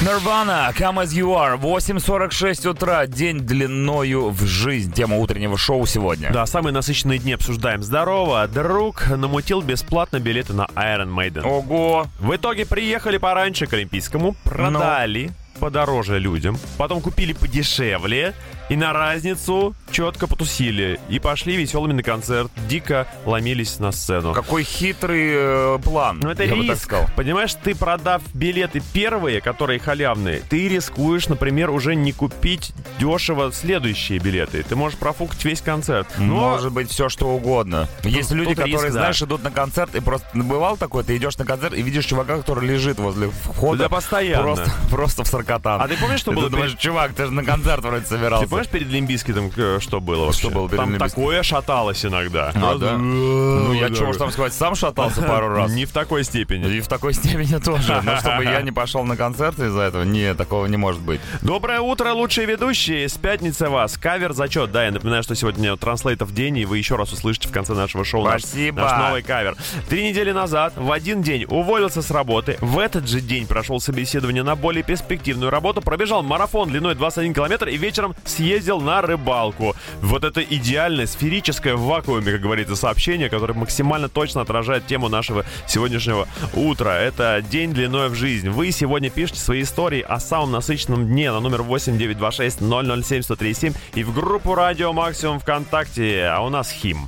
[0.02, 4.92] Nirvana, Come As You Are, 8.46 утра, день длиною в жизнь.
[4.92, 6.32] Тема утреннего шоу сегодня.
[6.32, 7.84] Да, самые насыщенные дни обсуждаем.
[7.84, 11.48] Здорово, друг намутил бесплатно билеты на Iron Maiden.
[11.48, 12.08] Ого!
[12.20, 18.34] В итоге приехали пораньше к Олимпийскому, продали подороже людям, потом купили подешевле,
[18.74, 21.00] и на разницу четко потусили.
[21.08, 24.34] И пошли веселыми на концерт, дико ломились на сцену.
[24.34, 26.86] Какой хитрый э, план, Ну это я бы так риск.
[26.86, 27.08] сказал.
[27.16, 34.18] Понимаешь, ты продав билеты первые, которые халявные, ты рискуешь, например, уже не купить дешево следующие
[34.18, 34.64] билеты.
[34.64, 36.08] Ты можешь профукать весь концерт.
[36.18, 37.88] Но Может быть, все что угодно.
[38.04, 39.00] Есть тут люди, риск, которые, да.
[39.00, 42.38] знаешь, идут на концерт, и просто бывал такой, ты идешь на концерт и видишь чувака,
[42.38, 43.84] который лежит возле входа.
[43.84, 44.42] Да, постоянно.
[44.44, 45.80] Просто, просто в саркатан.
[45.80, 48.63] А ты помнишь, что было Ты думаешь, чувак, ты же на концерт вроде собирался.
[48.64, 50.40] Помнишь перед Лимбийским что было вообще?
[50.40, 52.52] Что было перед Там такое шаталось иногда.
[52.56, 52.98] А, да?
[52.98, 55.72] Ну, я чего уж там сказать, сам шатался пару раз.
[55.74, 56.72] Не в такой степени.
[56.74, 58.02] И в такой степени тоже.
[58.04, 61.20] Но чтобы я не пошел на концерт из-за этого, не, такого не может быть.
[61.42, 63.08] Доброе утро, лучшие ведущие.
[63.10, 63.98] С пятницы вас.
[63.98, 64.72] Кавер зачет.
[64.72, 68.06] Да, я напоминаю, что сегодня транслейтов день, и вы еще раз услышите в конце нашего
[68.06, 68.82] шоу наш- Спасибо.
[68.82, 69.56] наш новый кавер.
[69.90, 72.58] Три недели назад в один день уволился с работы.
[72.62, 77.68] В этот же день прошел собеседование на более перспективную работу, пробежал марафон длиной 21 километр
[77.68, 79.74] и вечером съездил на рыбалку.
[80.02, 85.46] Вот это идеальное, сферическое в вакууме, как говорится, сообщение, которое максимально точно отражает тему нашего
[85.66, 87.00] сегодняшнего утра.
[87.00, 88.50] Это день длиной в жизнь.
[88.50, 94.04] Вы сегодня пишете свои истории о самом насыщенном дне на номер 8926 007 1037 и
[94.04, 96.26] в группу Радио Максимум ВКонтакте.
[96.26, 97.08] А у нас хим.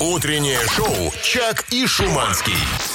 [0.00, 2.54] Утреннее шоу «Чак и Шуманский».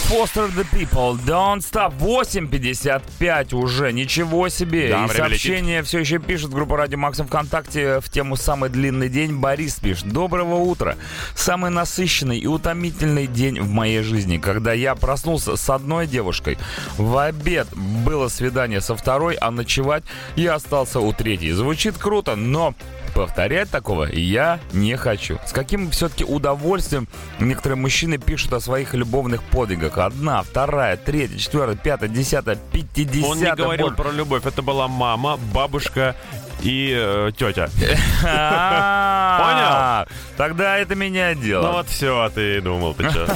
[0.09, 4.89] Foster the people, don't stop, 8.55 уже, ничего себе.
[4.89, 9.35] Да, и сообщение все еще пишет группа Радио Максим ВКонтакте в тему «Самый длинный день».
[9.35, 10.95] Борис пишет, доброго утра.
[11.35, 16.57] Самый насыщенный и утомительный день в моей жизни, когда я проснулся с одной девушкой.
[16.97, 20.03] В обед было свидание со второй, а ночевать
[20.35, 21.51] я остался у третьей.
[21.51, 22.75] Звучит круто, но
[23.13, 25.39] Повторять такого я не хочу.
[25.45, 27.07] С каким все-таки удовольствием
[27.39, 29.97] некоторые мужчины пишут о своих любовных подвигах.
[29.97, 33.29] Одна, вторая, третья, четвертая, пятая, десятая, пятидесятая.
[33.31, 33.95] Он не говорил боль.
[33.95, 34.45] про любовь.
[34.45, 36.15] Это была мама, бабушка
[36.61, 37.69] и э, тетя.
[38.25, 40.05] А,
[40.37, 41.71] Тогда это меняет Ну дело.
[41.73, 43.27] вот все, ты думал, ты что.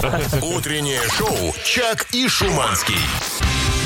[0.42, 2.96] Утреннее шоу «Чак и Шуманский».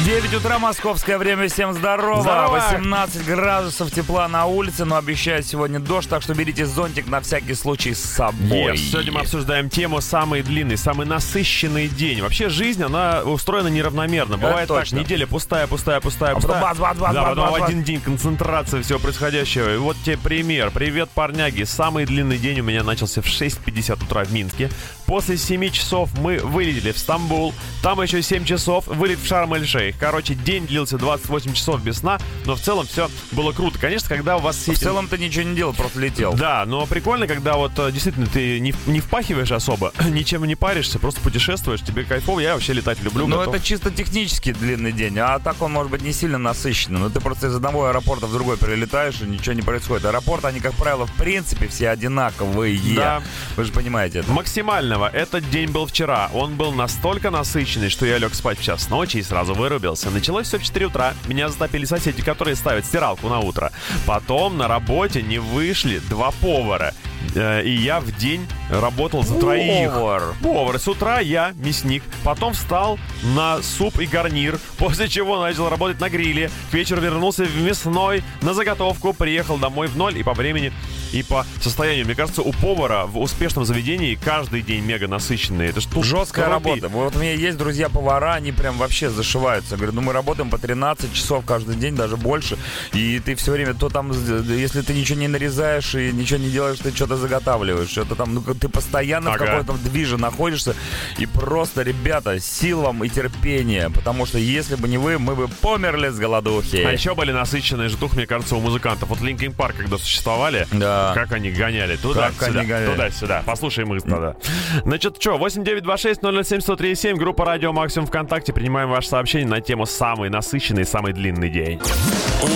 [0.06, 1.48] 9 утра, московское время.
[1.48, 2.24] Всем здорово.
[2.24, 2.56] Здорово.
[2.72, 7.54] 18 градусов тепла на улице, но обещают сегодня дождь, так что берите зонтик на всякий
[7.54, 8.74] случай с собой.
[8.74, 8.78] Yes.
[8.78, 12.20] Сегодня мы обсуждаем тему «Самый длинный, самый насыщенный день».
[12.22, 14.38] Вообще жизнь, она устроена неравномерно.
[14.38, 14.98] Бывает так, точно.
[15.00, 16.62] неделя пустая, пустая, пустая, А пустая.
[16.62, 17.70] бац, бац, бац, да, бац, потом бац, в бац.
[17.70, 19.76] один день концентрация всего происходящего.
[19.76, 20.72] И вот тебе пример.
[20.72, 21.62] Привет, парняги.
[21.62, 24.72] Самый длинный день у меня начался в 6.50 утра в Минске.
[25.06, 27.54] После 7 часов мы вылетели в Стамбул.
[27.84, 28.88] Там еще 7 часов.
[28.88, 29.91] Вылет в Шарм-эль-Шейх.
[30.00, 32.20] Короче, день длился 28 часов без сна.
[32.46, 33.78] Но в целом все было круто.
[33.80, 36.34] Конечно, когда у вас В целом ты ничего не делал, просто летел.
[36.34, 41.00] да, но прикольно, когда вот э, действительно ты не, не впахиваешь особо, ничем не паришься,
[41.00, 42.40] просто путешествуешь, тебе кайфово.
[42.40, 43.28] Я вообще летать люблю.
[43.28, 47.00] Ну, это чисто технически длинный день, а так он может быть не сильно насыщенный.
[47.00, 50.06] Но ты просто из одного аэропорта в другой прилетаешь, и ничего не происходит.
[50.06, 52.80] Аэропорты, они, как правило, в принципе, все одинаковые.
[52.96, 53.22] Да.
[53.56, 54.32] Вы же понимаете это.
[54.32, 56.30] Максимального этот день был вчера.
[56.34, 60.12] Он был настолько насыщенный, что я лег спать в час ночи и сразу вырубился.
[60.12, 61.14] Началось все в 4 утра.
[61.28, 63.72] Меня затопили соседи, которые ставят стиралку на утро.
[64.06, 66.94] Потом на работе не вышли два повара.
[67.36, 69.92] Э, И я в день работал за троих.
[69.92, 70.24] Повар.
[70.42, 70.80] Повар.
[70.80, 72.04] С утра я мясник.
[72.24, 74.60] Потом встал на суп и гарнир.
[74.78, 76.50] После чего начал работать на гриле.
[76.72, 79.14] К вечеру вернулся в мясной на заготовку.
[79.14, 80.72] Приехал домой в ноль и по времени,
[81.14, 82.06] и по состоянию.
[82.06, 85.68] Мне кажется, у повара в успешном заведении каждый день мега насыщенный.
[85.68, 86.90] Это тут Жесткая работа.
[86.90, 89.76] Вот у меня есть друзья-повара, они прям вообще зашиваются.
[89.78, 92.58] Говорю, ну мы работаем по 13 часов каждый день, даже больше.
[92.94, 96.80] И ты все время, то там, если ты ничего не нарезаешь и ничего не делаешь,
[96.80, 97.90] ты что-то заготавливаешь.
[97.90, 99.46] Что-то там, ну ты постоянно в Ага.
[99.46, 100.76] каком-то движе находишься.
[101.18, 103.90] И просто, ребята, сил вам и терпения.
[103.90, 106.78] Потому что если бы не вы, мы бы померли с голодухи.
[106.78, 109.10] А еще были насыщенные житухи, мне кажется, у музыкантов.
[109.10, 111.12] Вот Linkin Park, когда существовали, Да.
[111.16, 112.92] как они гоняли туда, Как сюда, они гоняли.
[112.92, 113.44] туда-сюда.
[113.46, 114.36] Послушаем их тогда.
[114.84, 118.54] Значит, что, 8926-007-1037, группа Радио Максимум ВКонтакте.
[118.54, 121.80] Принимаем ваше сообщение на тему «Самый насыщенный, самый длинный день».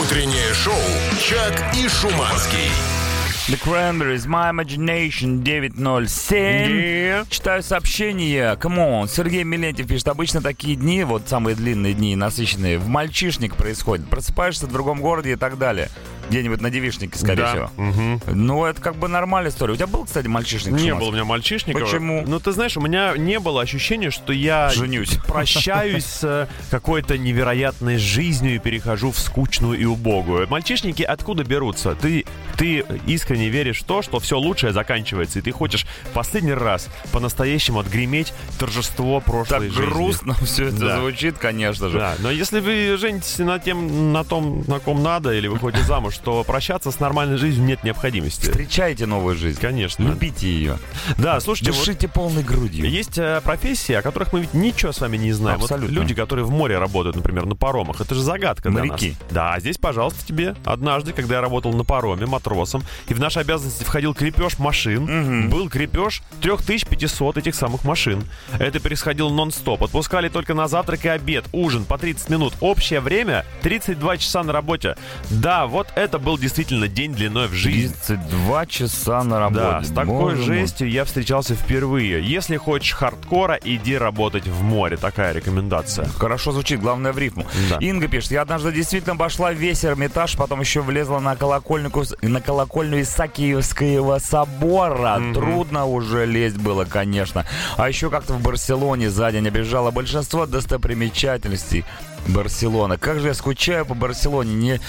[0.01, 0.73] Утреннее шоу
[1.19, 3.04] «Чак и Шуманский».
[3.47, 7.29] The Cranberries, My Imagination 907.
[7.29, 8.55] Читаю сообщение.
[8.55, 9.07] Come on.
[9.07, 10.07] Сергей Милентьев пишет.
[10.07, 14.09] Обычно такие дни, вот самые длинные дни, насыщенные, в мальчишник происходят.
[14.09, 15.91] Просыпаешься в другом городе и так далее.
[16.29, 17.49] Где-нибудь на девишнике, скорее Да.
[17.51, 17.71] всего.
[17.77, 18.21] Мгм.
[18.27, 19.73] Ну, это как бы нормальная история.
[19.73, 20.73] У тебя был, кстати, мальчишник?
[20.73, 21.79] Не было у меня мальчишника.
[21.79, 22.23] Почему?
[22.25, 25.17] Ну, ты знаешь, у меня не было ощущения, что я Женюсь.
[25.27, 30.47] прощаюсь с э, какой-то невероятной жизнью и перехожу в скучную и убогую.
[30.49, 31.95] Мальчишники откуда берутся?
[31.95, 32.25] Ты,
[32.57, 36.87] ты искренне веришь в то, что все лучшее заканчивается, и ты хочешь в последний раз
[37.11, 39.85] по-настоящему отгреметь торжество Так прошлой жизни.
[39.85, 40.99] грустно все это Да.
[40.99, 41.99] звучит, конечно же.
[41.99, 46.14] Да, но если вы женитесь на тем, на том, на ком надо, или выходите замуж,
[46.23, 48.45] то прощаться с нормальной жизнью нет необходимости.
[48.45, 49.59] Встречайте новую жизнь.
[49.59, 50.03] Конечно.
[50.03, 50.77] Любите ее.
[51.17, 52.89] Да, слушайте, вот Дышите полной грудью.
[52.89, 55.59] есть э, профессии, о которых мы ведь ничего с вами не знаем.
[55.59, 55.93] Вот Абсолютно.
[55.95, 59.09] люди, которые в море работают, например, на паромах, это же загадка для Моряки.
[59.09, 59.17] нас.
[59.31, 60.55] Да, а здесь, пожалуйста, тебе.
[60.65, 65.69] Однажды, когда я работал на пароме матросом, и в наши обязанности входил крепеж машин, был
[65.69, 68.23] крепеж 3500 этих самых машин.
[68.59, 69.83] Это происходило нон-стоп.
[69.83, 72.53] Отпускали только на завтрак и обед, ужин по 30 минут.
[72.61, 74.95] Общее время 32 часа на работе.
[75.29, 77.93] Да, вот это был действительно день длиной в жизнь.
[78.07, 79.61] 32 часа на работе.
[79.61, 80.59] Да, с такой Боже мой.
[80.59, 82.23] жестью я встречался впервые.
[82.23, 84.97] Если хочешь хардкора, иди работать в море.
[84.97, 86.07] Такая рекомендация.
[86.17, 87.45] Хорошо звучит, главное в рифму.
[87.69, 87.77] Да.
[87.79, 91.91] Инга пишет, я однажды действительно обошла весь Эрмитаж, потом еще влезла на колокольню,
[92.21, 95.21] на колокольню Исаакиевского собора.
[95.33, 97.45] Трудно уже лезть было, конечно.
[97.77, 101.85] А еще как-то в Барселоне за день обижала большинство достопримечательностей.
[102.27, 102.97] Барселона.
[102.97, 104.55] Как же я скучаю по Барселоне.
[104.55, 104.81] Не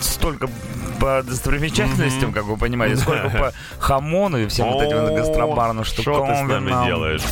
[0.00, 0.48] столько
[1.00, 6.34] по достопримечательностям, как вы понимаете, сколько по хамону и всем вот этим гастробарным Что ты
[6.34, 7.22] с нами делаешь?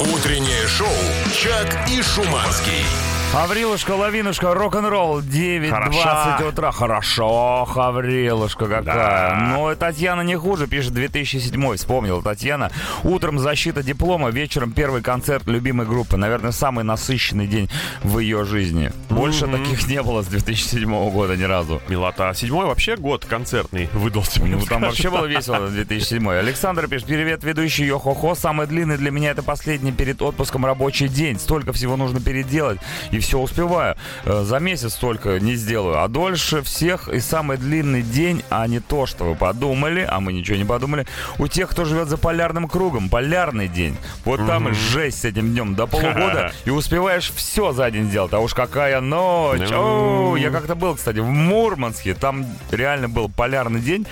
[0.00, 0.88] Утреннее шоу
[1.32, 3.17] «Чак и Шуманский».
[3.32, 6.38] Хаврилушка, лавинушка, рок-н-ролл, 9.20 Хороша.
[6.48, 6.72] утра.
[6.72, 8.82] Хорошо, Хаврилушка какая.
[8.82, 9.52] Да.
[9.52, 12.70] Но Татьяна не хуже, пишет 2007 Вспомнила Татьяна.
[13.04, 16.16] Утром защита диплома, вечером первый концерт любимой группы.
[16.16, 17.70] Наверное, самый насыщенный день
[18.02, 18.92] в ее жизни.
[19.10, 21.82] Больше таких не было с 2007 года ни разу.
[21.88, 22.32] Милота.
[22.32, 24.42] Седьмой вообще год концертный выдался.
[24.42, 28.34] мне Ну, там вообще было весело 2007 Александр пишет, привет, ведущий Йо-Хо-Хо.
[28.34, 31.38] Самый длинный для меня это последний перед отпуском рабочий день.
[31.38, 32.80] Столько всего нужно переделать.
[33.18, 33.96] И все успеваю.
[34.24, 36.02] Э, За месяц столько не сделаю.
[36.02, 40.32] А дольше всех и самый длинный день, а не то, что вы подумали, а мы
[40.32, 41.04] ничего не подумали,
[41.38, 43.08] у тех, кто живет за полярным кругом.
[43.08, 43.96] Полярный день.
[44.24, 46.52] Вот там и жесть с этим днем до полугода.
[46.64, 48.32] И успеваешь все за день сделать.
[48.32, 49.68] А уж какая ночь.
[49.68, 50.32] Ну.
[50.32, 52.14] О, я как-то был, кстати, в Мурманске.
[52.14, 54.06] Там реально был полярный день.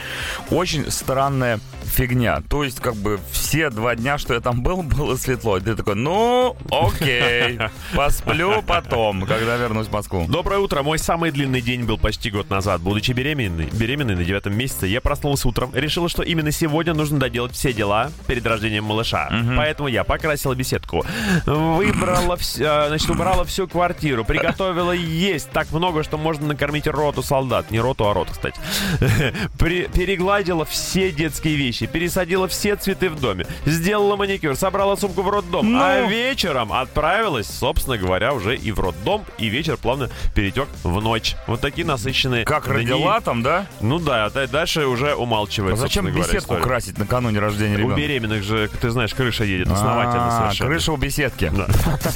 [0.51, 2.42] Очень странная фигня.
[2.49, 5.59] То есть, как бы, все два дня, что я там был, было светло.
[5.59, 7.59] И ты такой, ну, окей,
[7.95, 8.96] посплю потом,
[9.27, 10.25] когда вернусь в Москву.
[10.29, 10.83] Доброе утро.
[10.83, 12.81] Мой самый длинный день был почти год назад.
[12.81, 17.53] Будучи беременной, беременной на девятом месяце, я проснулся утром, решила, что именно сегодня нужно доделать
[17.53, 19.31] все дела перед рождением малыша.
[19.57, 21.05] Поэтому я покрасила беседку,
[21.45, 27.23] выбрала, вс- э, значит, убрала всю квартиру, приготовила есть так много, что можно накормить роту
[27.23, 27.71] солдат.
[27.71, 28.59] Не роту, а рот, кстати.
[29.59, 35.67] Перегладила все детские вещи, пересадила все цветы в доме, сделала маникюр, собрала сумку в роддом,
[35.77, 36.09] а Ну?
[36.09, 41.37] вечером отправилась, собственно говоря, уже и в роддом, и вечер плавно перетек в ночь.
[41.46, 42.75] Вот такие насыщенные Как дни.
[42.75, 43.66] родила там, да?
[43.81, 46.62] Ну да, а дальше уже умалчивает, А зачем собственно говоря, беседку история.
[46.62, 47.96] красить накануне рождения У ребенка?
[48.01, 50.70] беременных же, ты знаешь, крыша едет основательно А, совершенно.
[50.70, 51.53] крыша у беседки.
[51.55, 51.66] Да.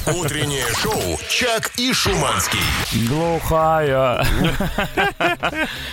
[0.13, 2.59] Утреннее шоу «Чак и Шуманский».
[3.07, 4.25] Глухая.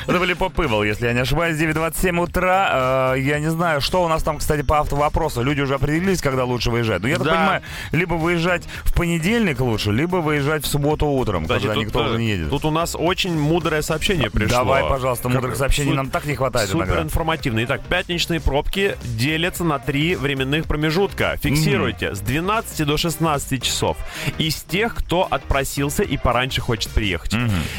[0.06, 3.14] Это были попывал, если я не ошибаюсь, 9.27 утра.
[3.14, 5.42] Э, Я не знаю, что у нас там, кстати, по автовопросу.
[5.42, 7.02] Люди уже определились, когда лучше выезжать.
[7.02, 7.62] Но я так понимаю,
[7.92, 12.08] либо выезжать в понедельник лучше, либо выезжать в субботу утром, Кстати, когда тут, никто э,
[12.10, 12.50] уже не едет.
[12.50, 14.58] Тут у нас очень мудрое сообщение пришло.
[14.58, 17.02] Давай, пожалуйста, мудрых Как- сообщений нам так не хватает Супер иногда.
[17.02, 17.64] информативно.
[17.64, 21.36] Итак, пятничные пробки делятся на три временных промежутка.
[21.42, 23.96] Фиксируйте с 12 до 16 часов.
[24.38, 27.34] Из тех, кто отпросился и пораньше хочет приехать.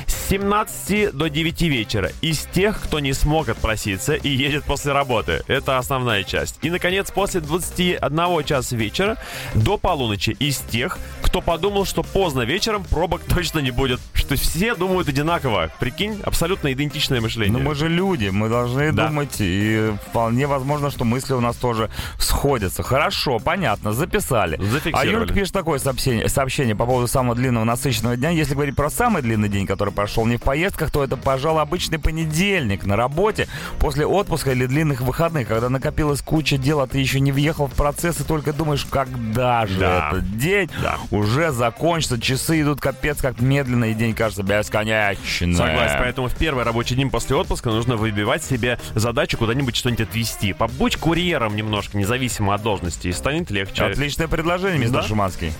[0.07, 2.11] С 17 до 9 вечера.
[2.21, 5.43] Из тех, кто не смог отпроситься и едет после работы.
[5.47, 6.57] Это основная часть.
[6.61, 9.17] И, наконец, после 21 часа вечера
[9.53, 10.35] до полуночи.
[10.39, 10.97] Из тех,
[11.29, 13.99] кто подумал, что поздно вечером пробок точно не будет.
[14.13, 15.69] Что все думают одинаково.
[15.79, 17.53] Прикинь, абсолютно идентичное мышление.
[17.57, 19.07] Ну мы же люди, мы должны Да.
[19.07, 22.81] думать, и вполне возможно, что мысли у нас тоже сходятся.
[22.83, 24.59] Хорошо, понятно, записали.
[24.93, 25.05] А.
[25.05, 28.31] Юлька пишет такое сообщение, сообщение по поводу самого длинного насыщенного дня.
[28.31, 31.99] Если говорить про самый длинный день, который прошел не в поездках, то это, пожалуй, обычный
[31.99, 33.47] понедельник на работе
[33.79, 37.73] после отпуска или длинных выходных, когда накопилась куча дел, а ты еще не въехал в
[37.73, 40.09] процесс и только думаешь, когда же Да.
[40.09, 40.69] этот день
[41.19, 42.19] уже закончится.
[42.19, 45.55] Часы идут капец как медленно, и день кажется бесконечным.
[45.55, 50.53] Согласен, поэтому в первый рабочий день после отпуска нужно выбивать себе задачу куда-нибудь что-нибудь отвезти.
[50.53, 53.83] Побудь курьером немножко, независимо от должности, и станет легче.
[53.83, 55.07] Отличное предложение, мистер Да.
[55.07, 55.53] Шуманский.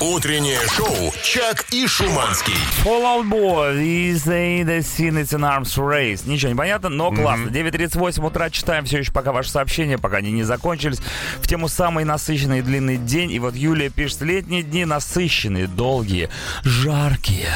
[0.00, 2.52] Утреннее шоу «Чак и Шуманский».
[2.84, 6.28] Fall Out Boy, say the scene it's an arms race.
[6.28, 7.48] Ничего не понятно, но классно.
[7.48, 10.98] 9.38 утра читаем все еще пока ваши сообщения, пока они не закончились.
[11.40, 13.32] В тему самый насыщенный и длинный день.
[13.32, 16.30] И вот Юлия пишет, летние дни насыщенные, долгие,
[16.62, 17.50] жаркие.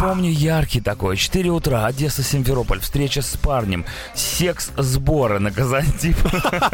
[0.00, 1.18] Помню яркий такой.
[1.18, 3.84] 4 утра, Одесса, Симферополь, встреча с парнем,
[4.14, 6.16] секс-сборы на Казантип.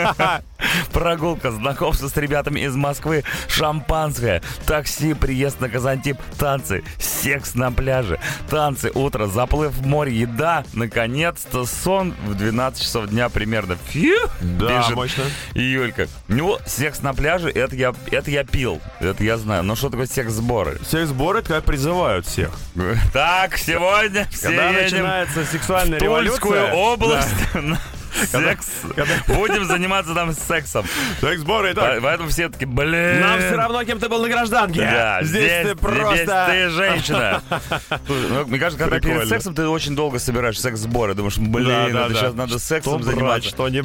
[0.92, 8.20] Прогулка, знакомство с ребятами из Москвы, шампанское, такси, приезд на Казантип, танцы, секс на пляже,
[8.48, 13.76] танцы, утро, заплыв в море, еда, наконец-то сон в 12 часов дня примерно.
[13.88, 15.24] Фью, Да, пишет мощно.
[15.54, 16.06] Юлька.
[16.28, 19.64] Ну, секс на пляже, это я, это я пил, это я знаю.
[19.64, 20.78] Но что такое секс-сборы?
[20.86, 22.50] Всех сборы, когда призывают всех.
[23.12, 26.72] Так, сегодня все Когда едем начинается сексуальная в Тульскую революция.
[26.74, 27.28] область.
[28.30, 28.66] Секс.
[29.28, 30.84] Будем заниматься там сексом.
[31.20, 31.98] Секс-сборы, По- итак.
[32.02, 33.20] Поэтому все таки блин.
[33.20, 34.80] Нам все равно, кем ты был на гражданке.
[34.80, 36.46] Да, здесь, ты просто...
[36.50, 37.42] ты женщина.
[38.08, 41.14] Ну, Мне кажется, когда перед сексом ты очень долго собираешь секс-сборы.
[41.14, 43.48] Думаешь, блин, это сейчас надо сексом заниматься.
[43.48, 43.82] что не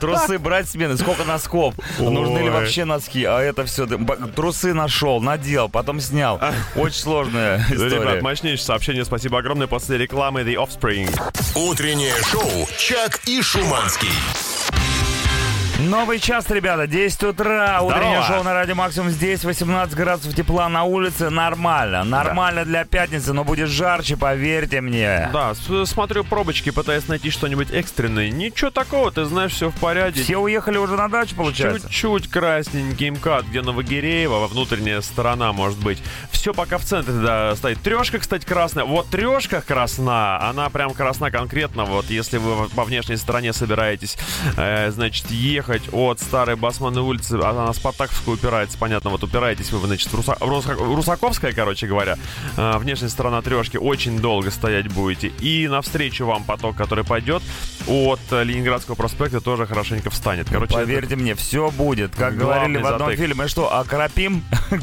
[0.00, 1.74] Трусы брать смены, сколько носков?
[1.98, 3.24] Нужны ли вообще носки?
[3.24, 3.86] А это все,
[4.34, 6.40] трусы нашел, надел, потом снял.
[6.76, 8.20] Очень сложная Ребят, история.
[8.20, 9.04] мощнейшее сообщение.
[9.04, 9.66] Спасибо огромное.
[9.66, 11.08] После рекламы The Offspring.
[11.54, 12.68] Утреннее шоу
[12.98, 14.57] «Чак и Шуманский».
[15.78, 18.26] Новый час, ребята, 10 утра, утреннее Здорово.
[18.26, 23.44] шоу на Радио Максимум здесь, 18 градусов тепла на улице, нормально, нормально для пятницы, но
[23.44, 25.30] будет жарче, поверьте мне.
[25.32, 25.52] Да,
[25.84, 28.28] смотрю пробочки, пытаясь найти что-нибудь экстренное.
[28.28, 30.24] Ничего такого, ты знаешь, все в порядке.
[30.24, 31.88] Все уехали уже на дачу, получается?
[31.88, 36.02] Чуть-чуть красненький МКАД, где Новогиреево, во внутренняя сторона, может быть.
[36.32, 37.80] Все пока в центре да, стоит.
[37.82, 38.84] Трешка, кстати, красная.
[38.84, 41.84] Вот трешка красна, она прям красна конкретно.
[41.84, 44.18] Вот если вы по внешней стороне собираетесь,
[44.56, 49.86] э, значит, ехать от старой Басманной улицы, она на Спартаковскую упирается, понятно, вот упираетесь вы,
[49.86, 50.36] значит, в Руса-
[50.78, 52.16] Русаковская, короче говоря.
[52.56, 55.28] Э, внешняя сторона трешки очень долго стоять будете.
[55.40, 57.42] И навстречу вам поток, который пойдет
[57.86, 60.48] от Ленинградского проспекта, тоже хорошенько встанет.
[60.48, 62.14] Короче, это- Поверьте мне, все будет.
[62.14, 63.18] Как говорили в одном затык.
[63.24, 64.80] фильме, что окропим Землю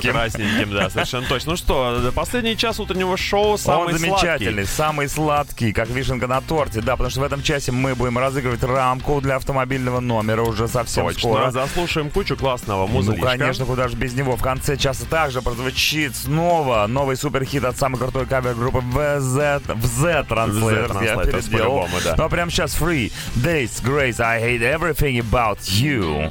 [0.00, 0.12] красненьким.
[0.12, 1.52] красненьким, да, совершенно точно.
[1.52, 6.80] Ну что, последний час утреннего шоу самый Он замечательный, самый сладкий, как вишенка на торте,
[6.80, 11.04] да, потому что в этом часе мы будем разыгрывать рамку для автомобильного номера уже совсем
[11.06, 11.50] Точно, скоро.
[11.52, 13.26] заслушаем кучу классного Ну, музычка.
[13.26, 14.36] конечно, куда же без него.
[14.36, 21.04] В конце часа также прозвучит снова новый суперхит от самой крутой кавер-группы VZ, VZ Translators.
[21.04, 21.86] Я переделал.
[22.04, 22.14] да.
[22.16, 26.28] Ну а прямо сейчас Free Days Grace I Hate Everything About You.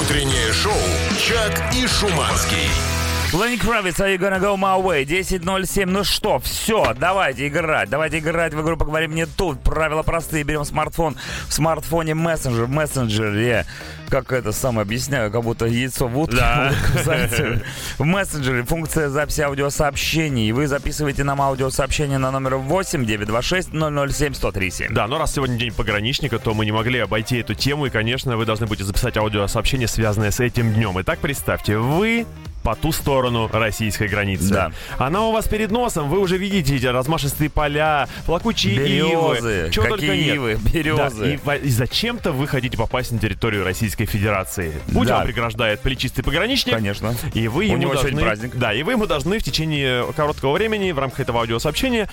[0.00, 0.72] Утреннее шоу
[1.18, 3.01] «Чак и Шуманский».
[3.32, 5.06] Lenny Kravitz, Are You Gonna Go My Way?
[5.06, 5.86] 10.07.
[5.86, 7.88] Ну что, все, давайте играть.
[7.88, 9.62] Давайте играть в игру «Поговорим не тут».
[9.62, 10.44] Правила простые.
[10.44, 11.16] Берем смартфон.
[11.48, 12.66] В смартфоне мессенджер.
[12.66, 13.64] В мессенджере.
[14.10, 16.36] Как это самое объясняю, как будто яйцо в утку.
[16.36, 16.74] Да.
[17.98, 20.52] в мессенджере функция записи аудиосообщений.
[20.52, 24.92] Вы записываете нам аудиосообщение на номер 8 926 007 1037.
[24.92, 28.36] Да, но раз сегодня день пограничника, то мы не могли обойти эту тему, и, конечно,
[28.36, 31.00] вы должны будете записать аудиосообщение, связанное с этим днем.
[31.00, 32.26] Итак, представьте, вы
[32.62, 34.48] по ту сторону российской границы.
[34.52, 34.72] Да.
[34.98, 39.12] Она у вас перед носом, вы уже видите эти размашистые поля, плакучие Березы.
[39.12, 39.70] ивы.
[39.72, 40.34] Чего Какие только нет.
[40.36, 40.58] ивы?
[40.72, 41.40] Березы.
[41.44, 44.72] Да, и, и зачем-то вы хотите попасть на территорию Российской Федерации.
[44.92, 45.18] Путь Да.
[45.18, 46.74] вам преграждает плечистый пограничник.
[46.74, 47.14] Конечно.
[47.34, 48.54] И вы У ему должны, праздник.
[48.56, 52.08] Да, и вы ему должны в течение короткого времени в рамках этого аудиосообщения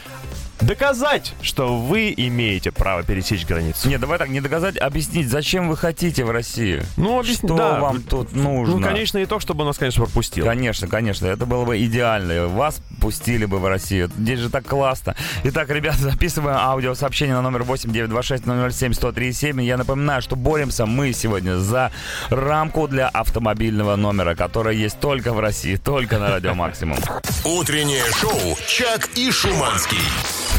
[0.61, 3.87] доказать, что вы имеете право пересечь границу.
[3.89, 6.83] Не, давай так, не доказать, объяснить, зачем вы хотите в Россию.
[6.97, 7.79] Ну, объясни- Что да.
[7.79, 8.75] вам тут нужно?
[8.77, 10.45] Ну, конечный итог, чтобы он нас, конечно, пропустил.
[10.45, 12.47] Конечно, конечно, это было бы идеально.
[12.47, 14.09] Вас пустили бы в Россию.
[14.17, 15.15] Здесь же так классно.
[15.43, 19.61] Итак, ребят, записываем аудиосообщение на номер 8926-007-1037.
[19.63, 21.91] Я напоминаю, что боремся мы сегодня за
[22.29, 26.97] рамку для автомобильного номера, которая есть только в России, только на Радио Максимум.
[27.45, 29.97] Утреннее шоу «Чак и Шуманский».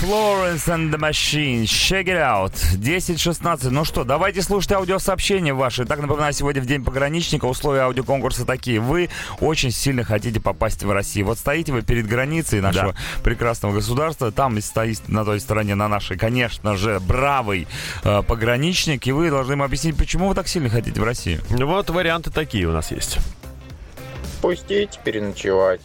[0.01, 2.55] Florence and the Machine, check it out.
[2.55, 3.69] 10.16.
[3.69, 5.85] Ну что, давайте слушать аудиосообщения ваши.
[5.85, 8.81] Так, напоминаю, сегодня в День пограничника условия аудиоконкурса такие.
[8.81, 11.27] Вы очень сильно хотите попасть в Россию.
[11.27, 14.33] Вот стоите вы перед границей нашего прекрасного государства.
[14.33, 17.69] Там стоит на той стороне, на нашей, конечно же, бравый
[18.03, 19.07] э, пограничник.
[19.07, 21.43] И вы должны ему объяснить, почему вы так сильно хотите в Россию.
[21.51, 23.19] Вот варианты такие у нас есть.
[24.41, 25.83] Пустите переночевать.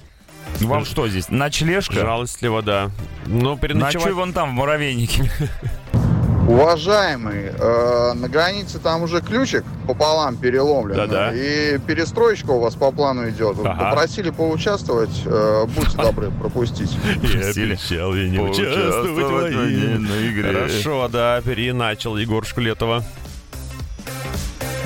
[0.61, 1.95] Вам что здесь, ночлежка?
[1.95, 2.89] Жалостливо, да.
[3.25, 4.13] Ну, Ночуй переночевать...
[4.13, 5.29] вон там, в муравейнике.
[6.47, 10.95] Уважаемый, э, на границе там уже ключик пополам переломлен.
[10.95, 11.31] Да-да.
[11.33, 13.57] И перестроечка у вас по плану идет.
[13.63, 13.89] Ага.
[13.89, 16.95] Попросили поучаствовать, э, будьте добры, пропустить.
[17.23, 19.57] Я обещал я не поучаствовать участвовать в в войне.
[19.57, 20.53] военной игре.
[20.53, 23.03] Хорошо, да, переначал Егор Шкулетова.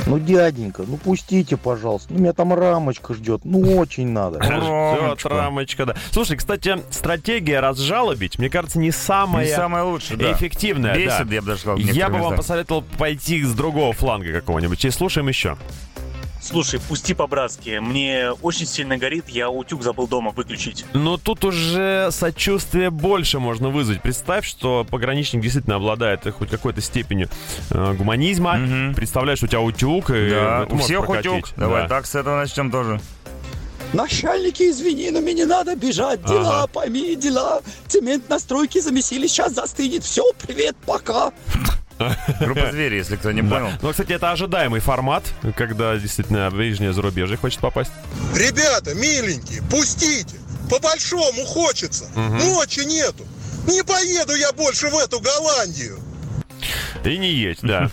[0.09, 2.13] Ну, дяденька, ну пустите, пожалуйста.
[2.13, 3.41] Ну, меня там рамочка ждет.
[3.43, 4.39] Ну, очень надо.
[4.43, 5.29] Все, Ромочка.
[5.29, 5.95] рамочка, да.
[6.11, 10.31] Слушай, кстати, стратегия разжалобить, мне кажется, не самая Не самое лучшее, да.
[10.33, 10.93] эффективная.
[10.93, 10.99] да.
[10.99, 11.77] Бесит, я бы даже сказал.
[11.77, 14.83] Я бы вам посоветовал пойти с другого фланга какого-нибудь.
[14.85, 15.57] И слушаем еще.
[16.41, 17.79] Слушай, пусти по-братски.
[17.79, 20.85] Мне очень сильно горит, я утюг забыл дома выключить.
[20.93, 24.01] Но тут уже сочувствие больше можно вызвать.
[24.01, 27.27] Представь, что пограничник действительно обладает хоть какой-то степенью
[27.71, 28.53] э, гуманизма.
[28.55, 28.95] Мгм.
[28.95, 31.31] Представляешь, у тебя утюг, и Да, у всех прокатить.
[31.31, 31.49] утюг.
[31.57, 31.89] Давай Да.
[31.89, 33.01] так с этого начнем тоже.
[33.91, 36.23] Начальники, извини, но мне не надо бежать.
[36.23, 37.61] Дела, пойми, дела.
[37.87, 40.03] Цемент на стройке замесили, сейчас застынет.
[40.03, 41.31] Все, привет, пока.
[42.39, 43.69] Группа звери, если кто не понял.
[43.81, 45.23] Ну, кстати, это ожидаемый формат,
[45.55, 47.91] когда действительно ближнее зарубежье хочет попасть.
[48.35, 50.37] Ребята, миленькие, пустите.
[50.69, 52.05] По-большому хочется.
[52.15, 53.25] Ночи нету.
[53.67, 55.99] Не поеду я больше в эту Голландию.
[57.03, 57.89] И не едь, да.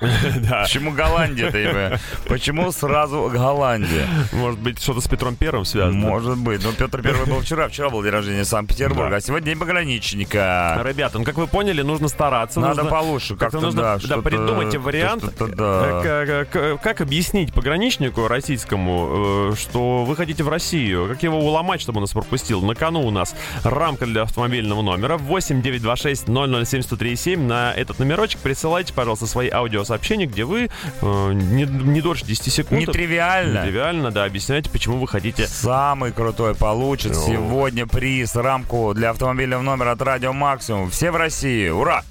[0.00, 2.00] Почему Голландия-то?
[2.28, 4.06] Почему сразу Голландия?
[4.32, 5.96] Может быть, что-то с Петром Первым связано.
[5.98, 6.62] Может быть.
[6.64, 7.68] Ну, Петр Первый был вчера.
[7.68, 10.80] Вчера был день рождения Санкт-Петербурга, а сегодня день пограничника.
[10.84, 12.60] Ребята, ну как вы поняли, нужно стараться.
[12.60, 13.36] Надо получше.
[13.36, 16.44] Как-то нужно да, придумайте вариант, э, да.
[16.82, 22.02] как, объяснить пограничнику российскому, э, что вы хотите в Россию, как его уломать, чтобы он
[22.02, 22.62] нас пропустил.
[22.62, 27.43] На кону у нас рамка для автомобильного номера 8 926 007 137.
[27.44, 30.70] На этот номерочек присылайте, пожалуйста, свои аудиосообщения, где вы
[31.02, 32.80] э, не, не дольше 10 секунд.
[32.80, 33.58] Нетривиально.
[33.58, 37.26] Нетривиально, да, объясняйте, почему вы хотите Самый крутой получит Ну.
[37.26, 40.90] сегодня приз, рамку для автомобильного номера от Радио Максимум.
[40.90, 41.68] Все в России.
[41.68, 42.02] Ура!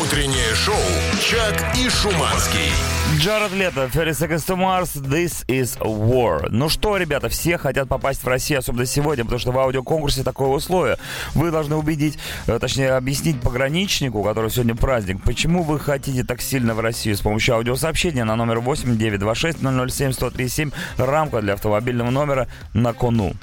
[0.00, 0.74] Утреннее шоу
[1.20, 2.72] «Чак и Шуманский».
[3.18, 6.48] Джаред Лето, 30 Seconds to Mars, This is War.
[6.50, 10.48] Ну что, ребята, все хотят попасть в Россию, особенно сегодня, потому что в аудиоконкурсе такое
[10.48, 10.98] условие.
[11.34, 16.40] Вы должны убедить, э, точнее, объяснить пограничнику, у которого сегодня праздник, почему вы хотите так
[16.40, 22.08] сильно в Россию с помощью аудиосообщения на номер 8 926 007 137 рамка для автомобильного
[22.08, 23.34] номера на кону.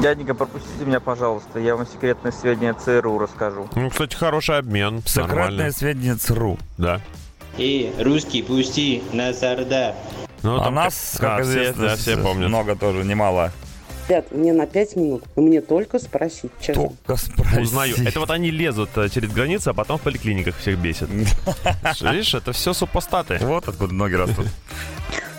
[0.00, 1.58] Дяденька, пропустите меня, пожалуйста.
[1.58, 3.68] Я вам секретное сведения ЦРУ расскажу.
[3.74, 5.02] Ну, кстати, хороший обмен.
[5.04, 5.72] Секретное Нормально.
[5.72, 6.56] сведения ЦРУ.
[6.78, 7.00] Да.
[7.58, 9.94] Эй, русский, пусти, нас орда.
[10.42, 12.48] Ну, а там нас, как- как а, все- известно, да, все помнят.
[12.48, 13.52] много тоже, немало.
[14.10, 15.22] Ребят, мне на пять минут.
[15.36, 16.88] Вы мне только спросить, честно.
[16.88, 17.60] Только спроси.
[17.60, 17.94] Узнаю.
[18.04, 21.08] Это вот они лезут э, через границы, а потом в поликлиниках всех бесит.
[22.00, 23.38] Видишь, это все супостаты.
[23.40, 24.48] Вот откуда ноги растут.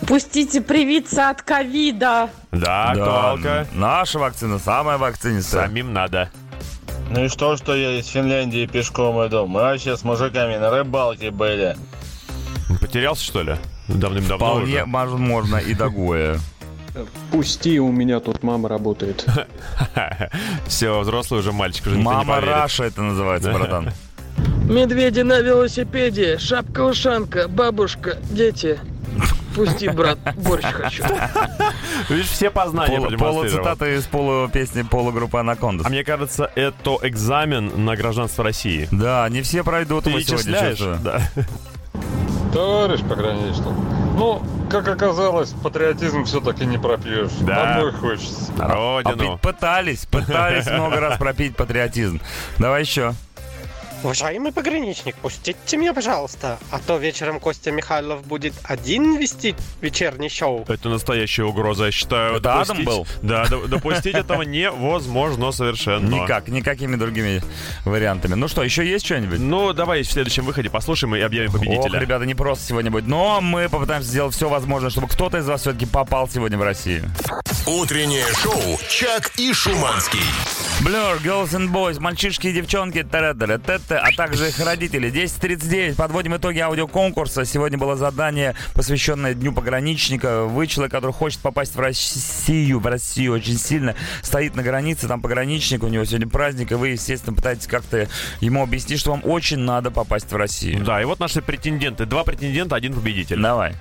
[0.08, 2.30] Пустите привиться от ковида.
[2.52, 3.68] Да, актуалка.
[3.74, 5.68] Наша вакцина самая вакцинистая.
[5.68, 6.32] Самим надо.
[7.10, 9.48] Ну и что, что я из Финляндии пешком иду?
[9.48, 11.76] Мы вообще с мужиками на рыбалке были.
[12.80, 13.58] Потерялся, что ли?
[13.90, 14.86] Давным-давно Вполне уже.
[14.86, 16.40] возможно и другое.
[17.32, 19.26] Пусти, у меня тут мама работает.
[20.68, 22.42] Все, взрослый уже мальчик, уже Мама.
[22.42, 23.92] Раша это называется, братан.
[24.66, 28.80] Медведи на велосипеде, шапка-ушанка, бабушка, дети.
[29.56, 31.04] Пусти, брат, борщ хочу.
[32.10, 33.64] Видишь, все познания продемонстрировал.
[33.66, 35.86] Полуцитаты из полупесни полугруппы Анакондас.
[35.86, 38.88] А мне кажется, это экзамен на гражданство России.
[38.92, 41.00] Да, не все пройдут Ты его сегодня, чувствую.
[41.04, 41.22] Да.
[42.54, 43.74] Товарищ пограничник.
[44.18, 47.32] Ну, как оказалось, патриотизм все-таки не пропьешь.
[47.42, 47.76] Да.
[47.76, 48.52] Домой хочется.
[48.58, 48.74] На А
[49.04, 49.32] родину.
[49.32, 52.20] ведь пытались, пытались много раз пропить патриотизм.
[52.60, 53.14] Давай еще.
[54.04, 60.66] Уважаемый пограничник, пустите меня, пожалуйста, а то вечером Костя Михайлов будет один вести вечерний шоу.
[60.68, 62.38] Это настоящая угроза, я считаю.
[62.38, 63.06] Это Адам был?
[63.22, 66.10] Да, допустить этого невозможно совершенно.
[66.10, 67.44] Никак, никакими другими
[67.86, 68.34] вариантами.
[68.34, 69.40] Ну что, еще есть что-нибудь?
[69.40, 71.98] Ну, давай в следующем выходе послушаем и объявим победителя.
[71.98, 73.06] Ох, ребята, не просто сегодня будет.
[73.06, 77.08] Но мы попытаемся сделать все возможное, чтобы кто-то из вас все-таки попал сегодня в Россию.
[77.68, 80.20] Утреннее шоу «Чак и Шуманский».
[80.82, 83.04] Blur, Girls and Boys, мальчишки и девчонки,
[83.92, 85.10] та-ра-та-ра-та-та, а также их родители.
[85.10, 85.96] 10.39.
[85.96, 87.46] Подводим итоги аудиоконкурса.
[87.46, 90.44] Сегодня было задание, посвященное Дню пограничника.
[90.44, 95.22] Вы человек, который хочет попасть в Россию, в Россию очень сильно, стоит на границе, там
[95.22, 98.08] пограничник, у него сегодня праздник, и вы, естественно, пытаетесь как-то
[98.40, 100.84] ему объяснить, что вам очень надо попасть в Россию.
[100.84, 102.06] Да, и вот наши претенденты.
[102.06, 103.42] Два претендента, один победитель.
[103.42, 103.76] Давай.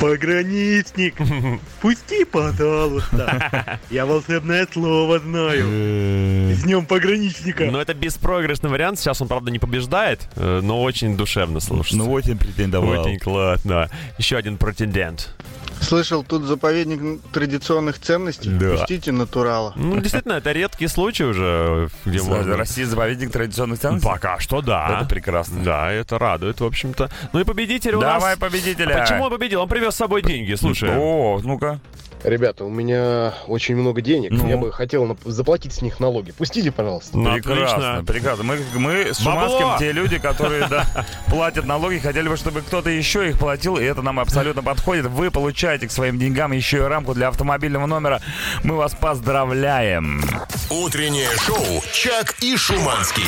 [0.00, 1.14] Пограничник,
[1.80, 3.78] пусти, пожалуйста.
[3.90, 6.54] Я волшебное слово знаю.
[6.54, 7.64] С днем пограничника.
[7.66, 8.98] Но это беспроигрышный вариант.
[8.98, 11.96] Сейчас он, правда, не побеждает, э, но очень душевно слушается.
[11.96, 13.00] Ну, очень претендовал.
[13.00, 13.88] Очень классно.
[14.18, 15.34] Еще один претендент.
[15.80, 18.50] Слышал, тут заповедник традиционных ценностей.
[18.50, 18.76] Да.
[18.76, 19.72] Пустите натурала.
[19.76, 22.56] Ну, действительно, это редкий случай уже, где можно...
[22.56, 24.08] Россия заповедник традиционных ценностей?
[24.08, 24.98] Пока что да.
[24.98, 25.62] Это прекрасно.
[25.62, 27.10] Да, это радует, в общем-то.
[27.32, 28.14] Ну и победитель у нас...
[28.14, 28.96] Давай победителя.
[28.96, 29.60] А почему он победил?
[29.60, 30.90] Он привез с собой деньги, слушай.
[30.90, 31.80] О, ну-ка.
[32.24, 34.30] Ребята, у меня очень много денег.
[34.30, 34.48] Ну?
[34.48, 36.30] Я бы хотел заплатить с них налоги.
[36.30, 37.18] Пустите, пожалуйста.
[37.18, 38.04] Ну, прекрасно, отлично.
[38.04, 38.44] прекрасно.
[38.44, 39.18] Мы, мы с!
[39.18, 40.86] Шуманским те люди, которые да,
[41.28, 45.04] платят налоги, хотели бы, чтобы кто-то еще их платил, и это нам абсолютно подходит.
[45.06, 48.22] Вы получаете к своим деньгам еще и рамку для автомобильного номера.
[48.62, 50.22] Мы вас поздравляем.
[50.70, 53.24] Утреннее шоу «Чак и Шуманский».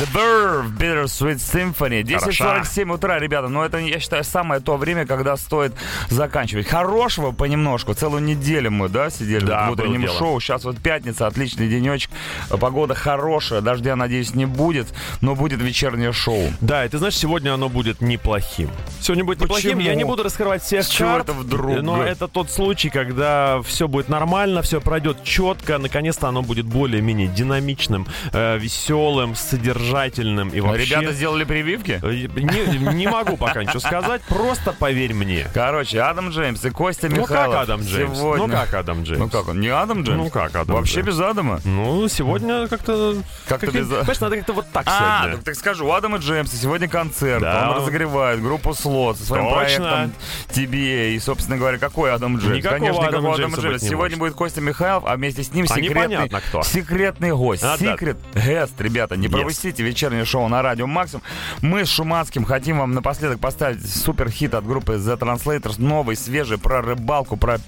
[0.00, 2.18] The Verve Bittersweet Symphony.
[2.18, 2.62] Хороша.
[2.62, 3.48] 10.47 утра, ребята.
[3.48, 5.74] Но это, я считаю, самое то время, когда стоит
[6.08, 6.66] заканчивать.
[6.66, 7.92] Хорошего понемножку.
[7.92, 8.37] Целую неделю
[8.68, 10.40] мы, да, сидели Да, в утреннем шоу.
[10.40, 12.10] Сейчас вот пятница, отличный денечек.
[12.48, 13.60] Погода хорошая.
[13.60, 14.88] Дождя, надеюсь, не будет.
[15.20, 16.50] Но будет вечернее шоу.
[16.60, 18.70] Да, и ты знаешь, сегодня оно будет неплохим.
[19.00, 19.70] Сегодня будет неплохим.
[19.72, 19.82] Почему?
[19.82, 21.82] Я не буду раскрывать всех С чего карт, это вдруг?
[21.82, 25.78] Но это тот случай, когда все будет нормально, все пройдет четко.
[25.78, 30.84] Наконец-то оно будет более-менее динамичным, э, веселым, содержательным и вообще...
[30.96, 32.00] Ребята сделали прививки?
[32.02, 35.46] Э, Не, не могу пока ничего сказать, просто поверь мне.
[35.54, 37.52] Короче, Адам Джеймс и Костя Ну Михайлов.
[37.54, 38.18] как Адам Джеймс?
[38.36, 38.56] Сегодня...
[38.56, 39.20] Ну как Адам Джеймс?
[39.20, 39.60] Ну как он?
[39.60, 40.18] Не Адам Джеймс?
[40.24, 41.08] Ну как Адам Вообще Джеймс?
[41.08, 41.60] без Адама?
[41.64, 43.16] Ну, сегодня как-то...
[43.46, 45.36] Как-то как- без- Понимаешь, надо как-то вот так А, сегодня.
[45.36, 47.40] так, так скажу, у Адама Джеймса сегодня концерт.
[47.42, 47.70] Да.
[47.70, 49.54] Он разогревает группу Слот со своим Точно.
[49.56, 50.12] проектом
[50.54, 51.10] TBA.
[51.14, 52.56] И, собственно говоря, какой Адам Джеймс?
[52.58, 53.86] Никакого Конечно, Адама никакого Адама Джеймса Джеймса.
[53.88, 56.62] Сегодня будет Костя Михайлов, а вместе с ним А секретный, кто.
[56.62, 57.62] секретный гость.
[57.62, 57.92] А, да.
[57.92, 59.16] Секрет Гест, ребята.
[59.16, 59.30] Не Yes.
[59.30, 61.22] пропустите вечернее шоу на радио Максим.
[61.62, 65.74] Мы с Шуманским хотим вам напоследок поставить супер хит от группы The Translators.
[65.80, 67.58] Новый, свежий, про рыбалку, про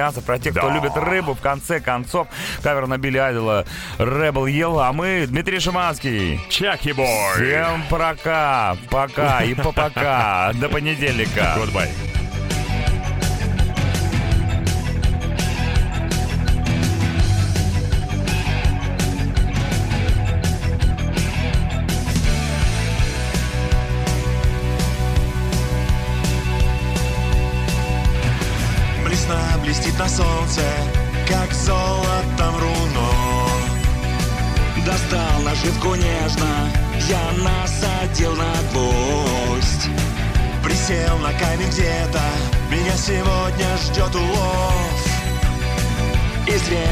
[0.00, 0.74] пескатарианцев, про тех, кто Да.
[0.74, 1.34] любит рыбу.
[1.34, 2.26] В конце концов,
[2.62, 3.64] кавер на Билли Айдола
[3.98, 4.86] Rebel Yellow.
[4.88, 6.40] А мы, Дмитрий Шиманский.
[6.48, 7.06] Чаки бой.
[7.34, 10.52] Всем пока, пока и по пока.
[10.54, 11.56] До понедельника.
[11.58, 12.09] Goodbye.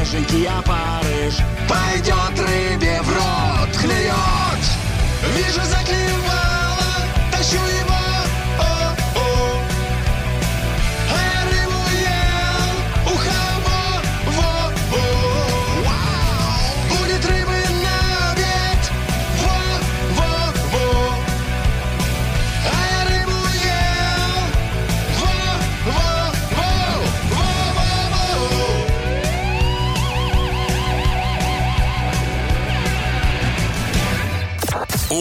[0.09, 1.35] И свеженький опарыш
[1.69, 2.18] пойдет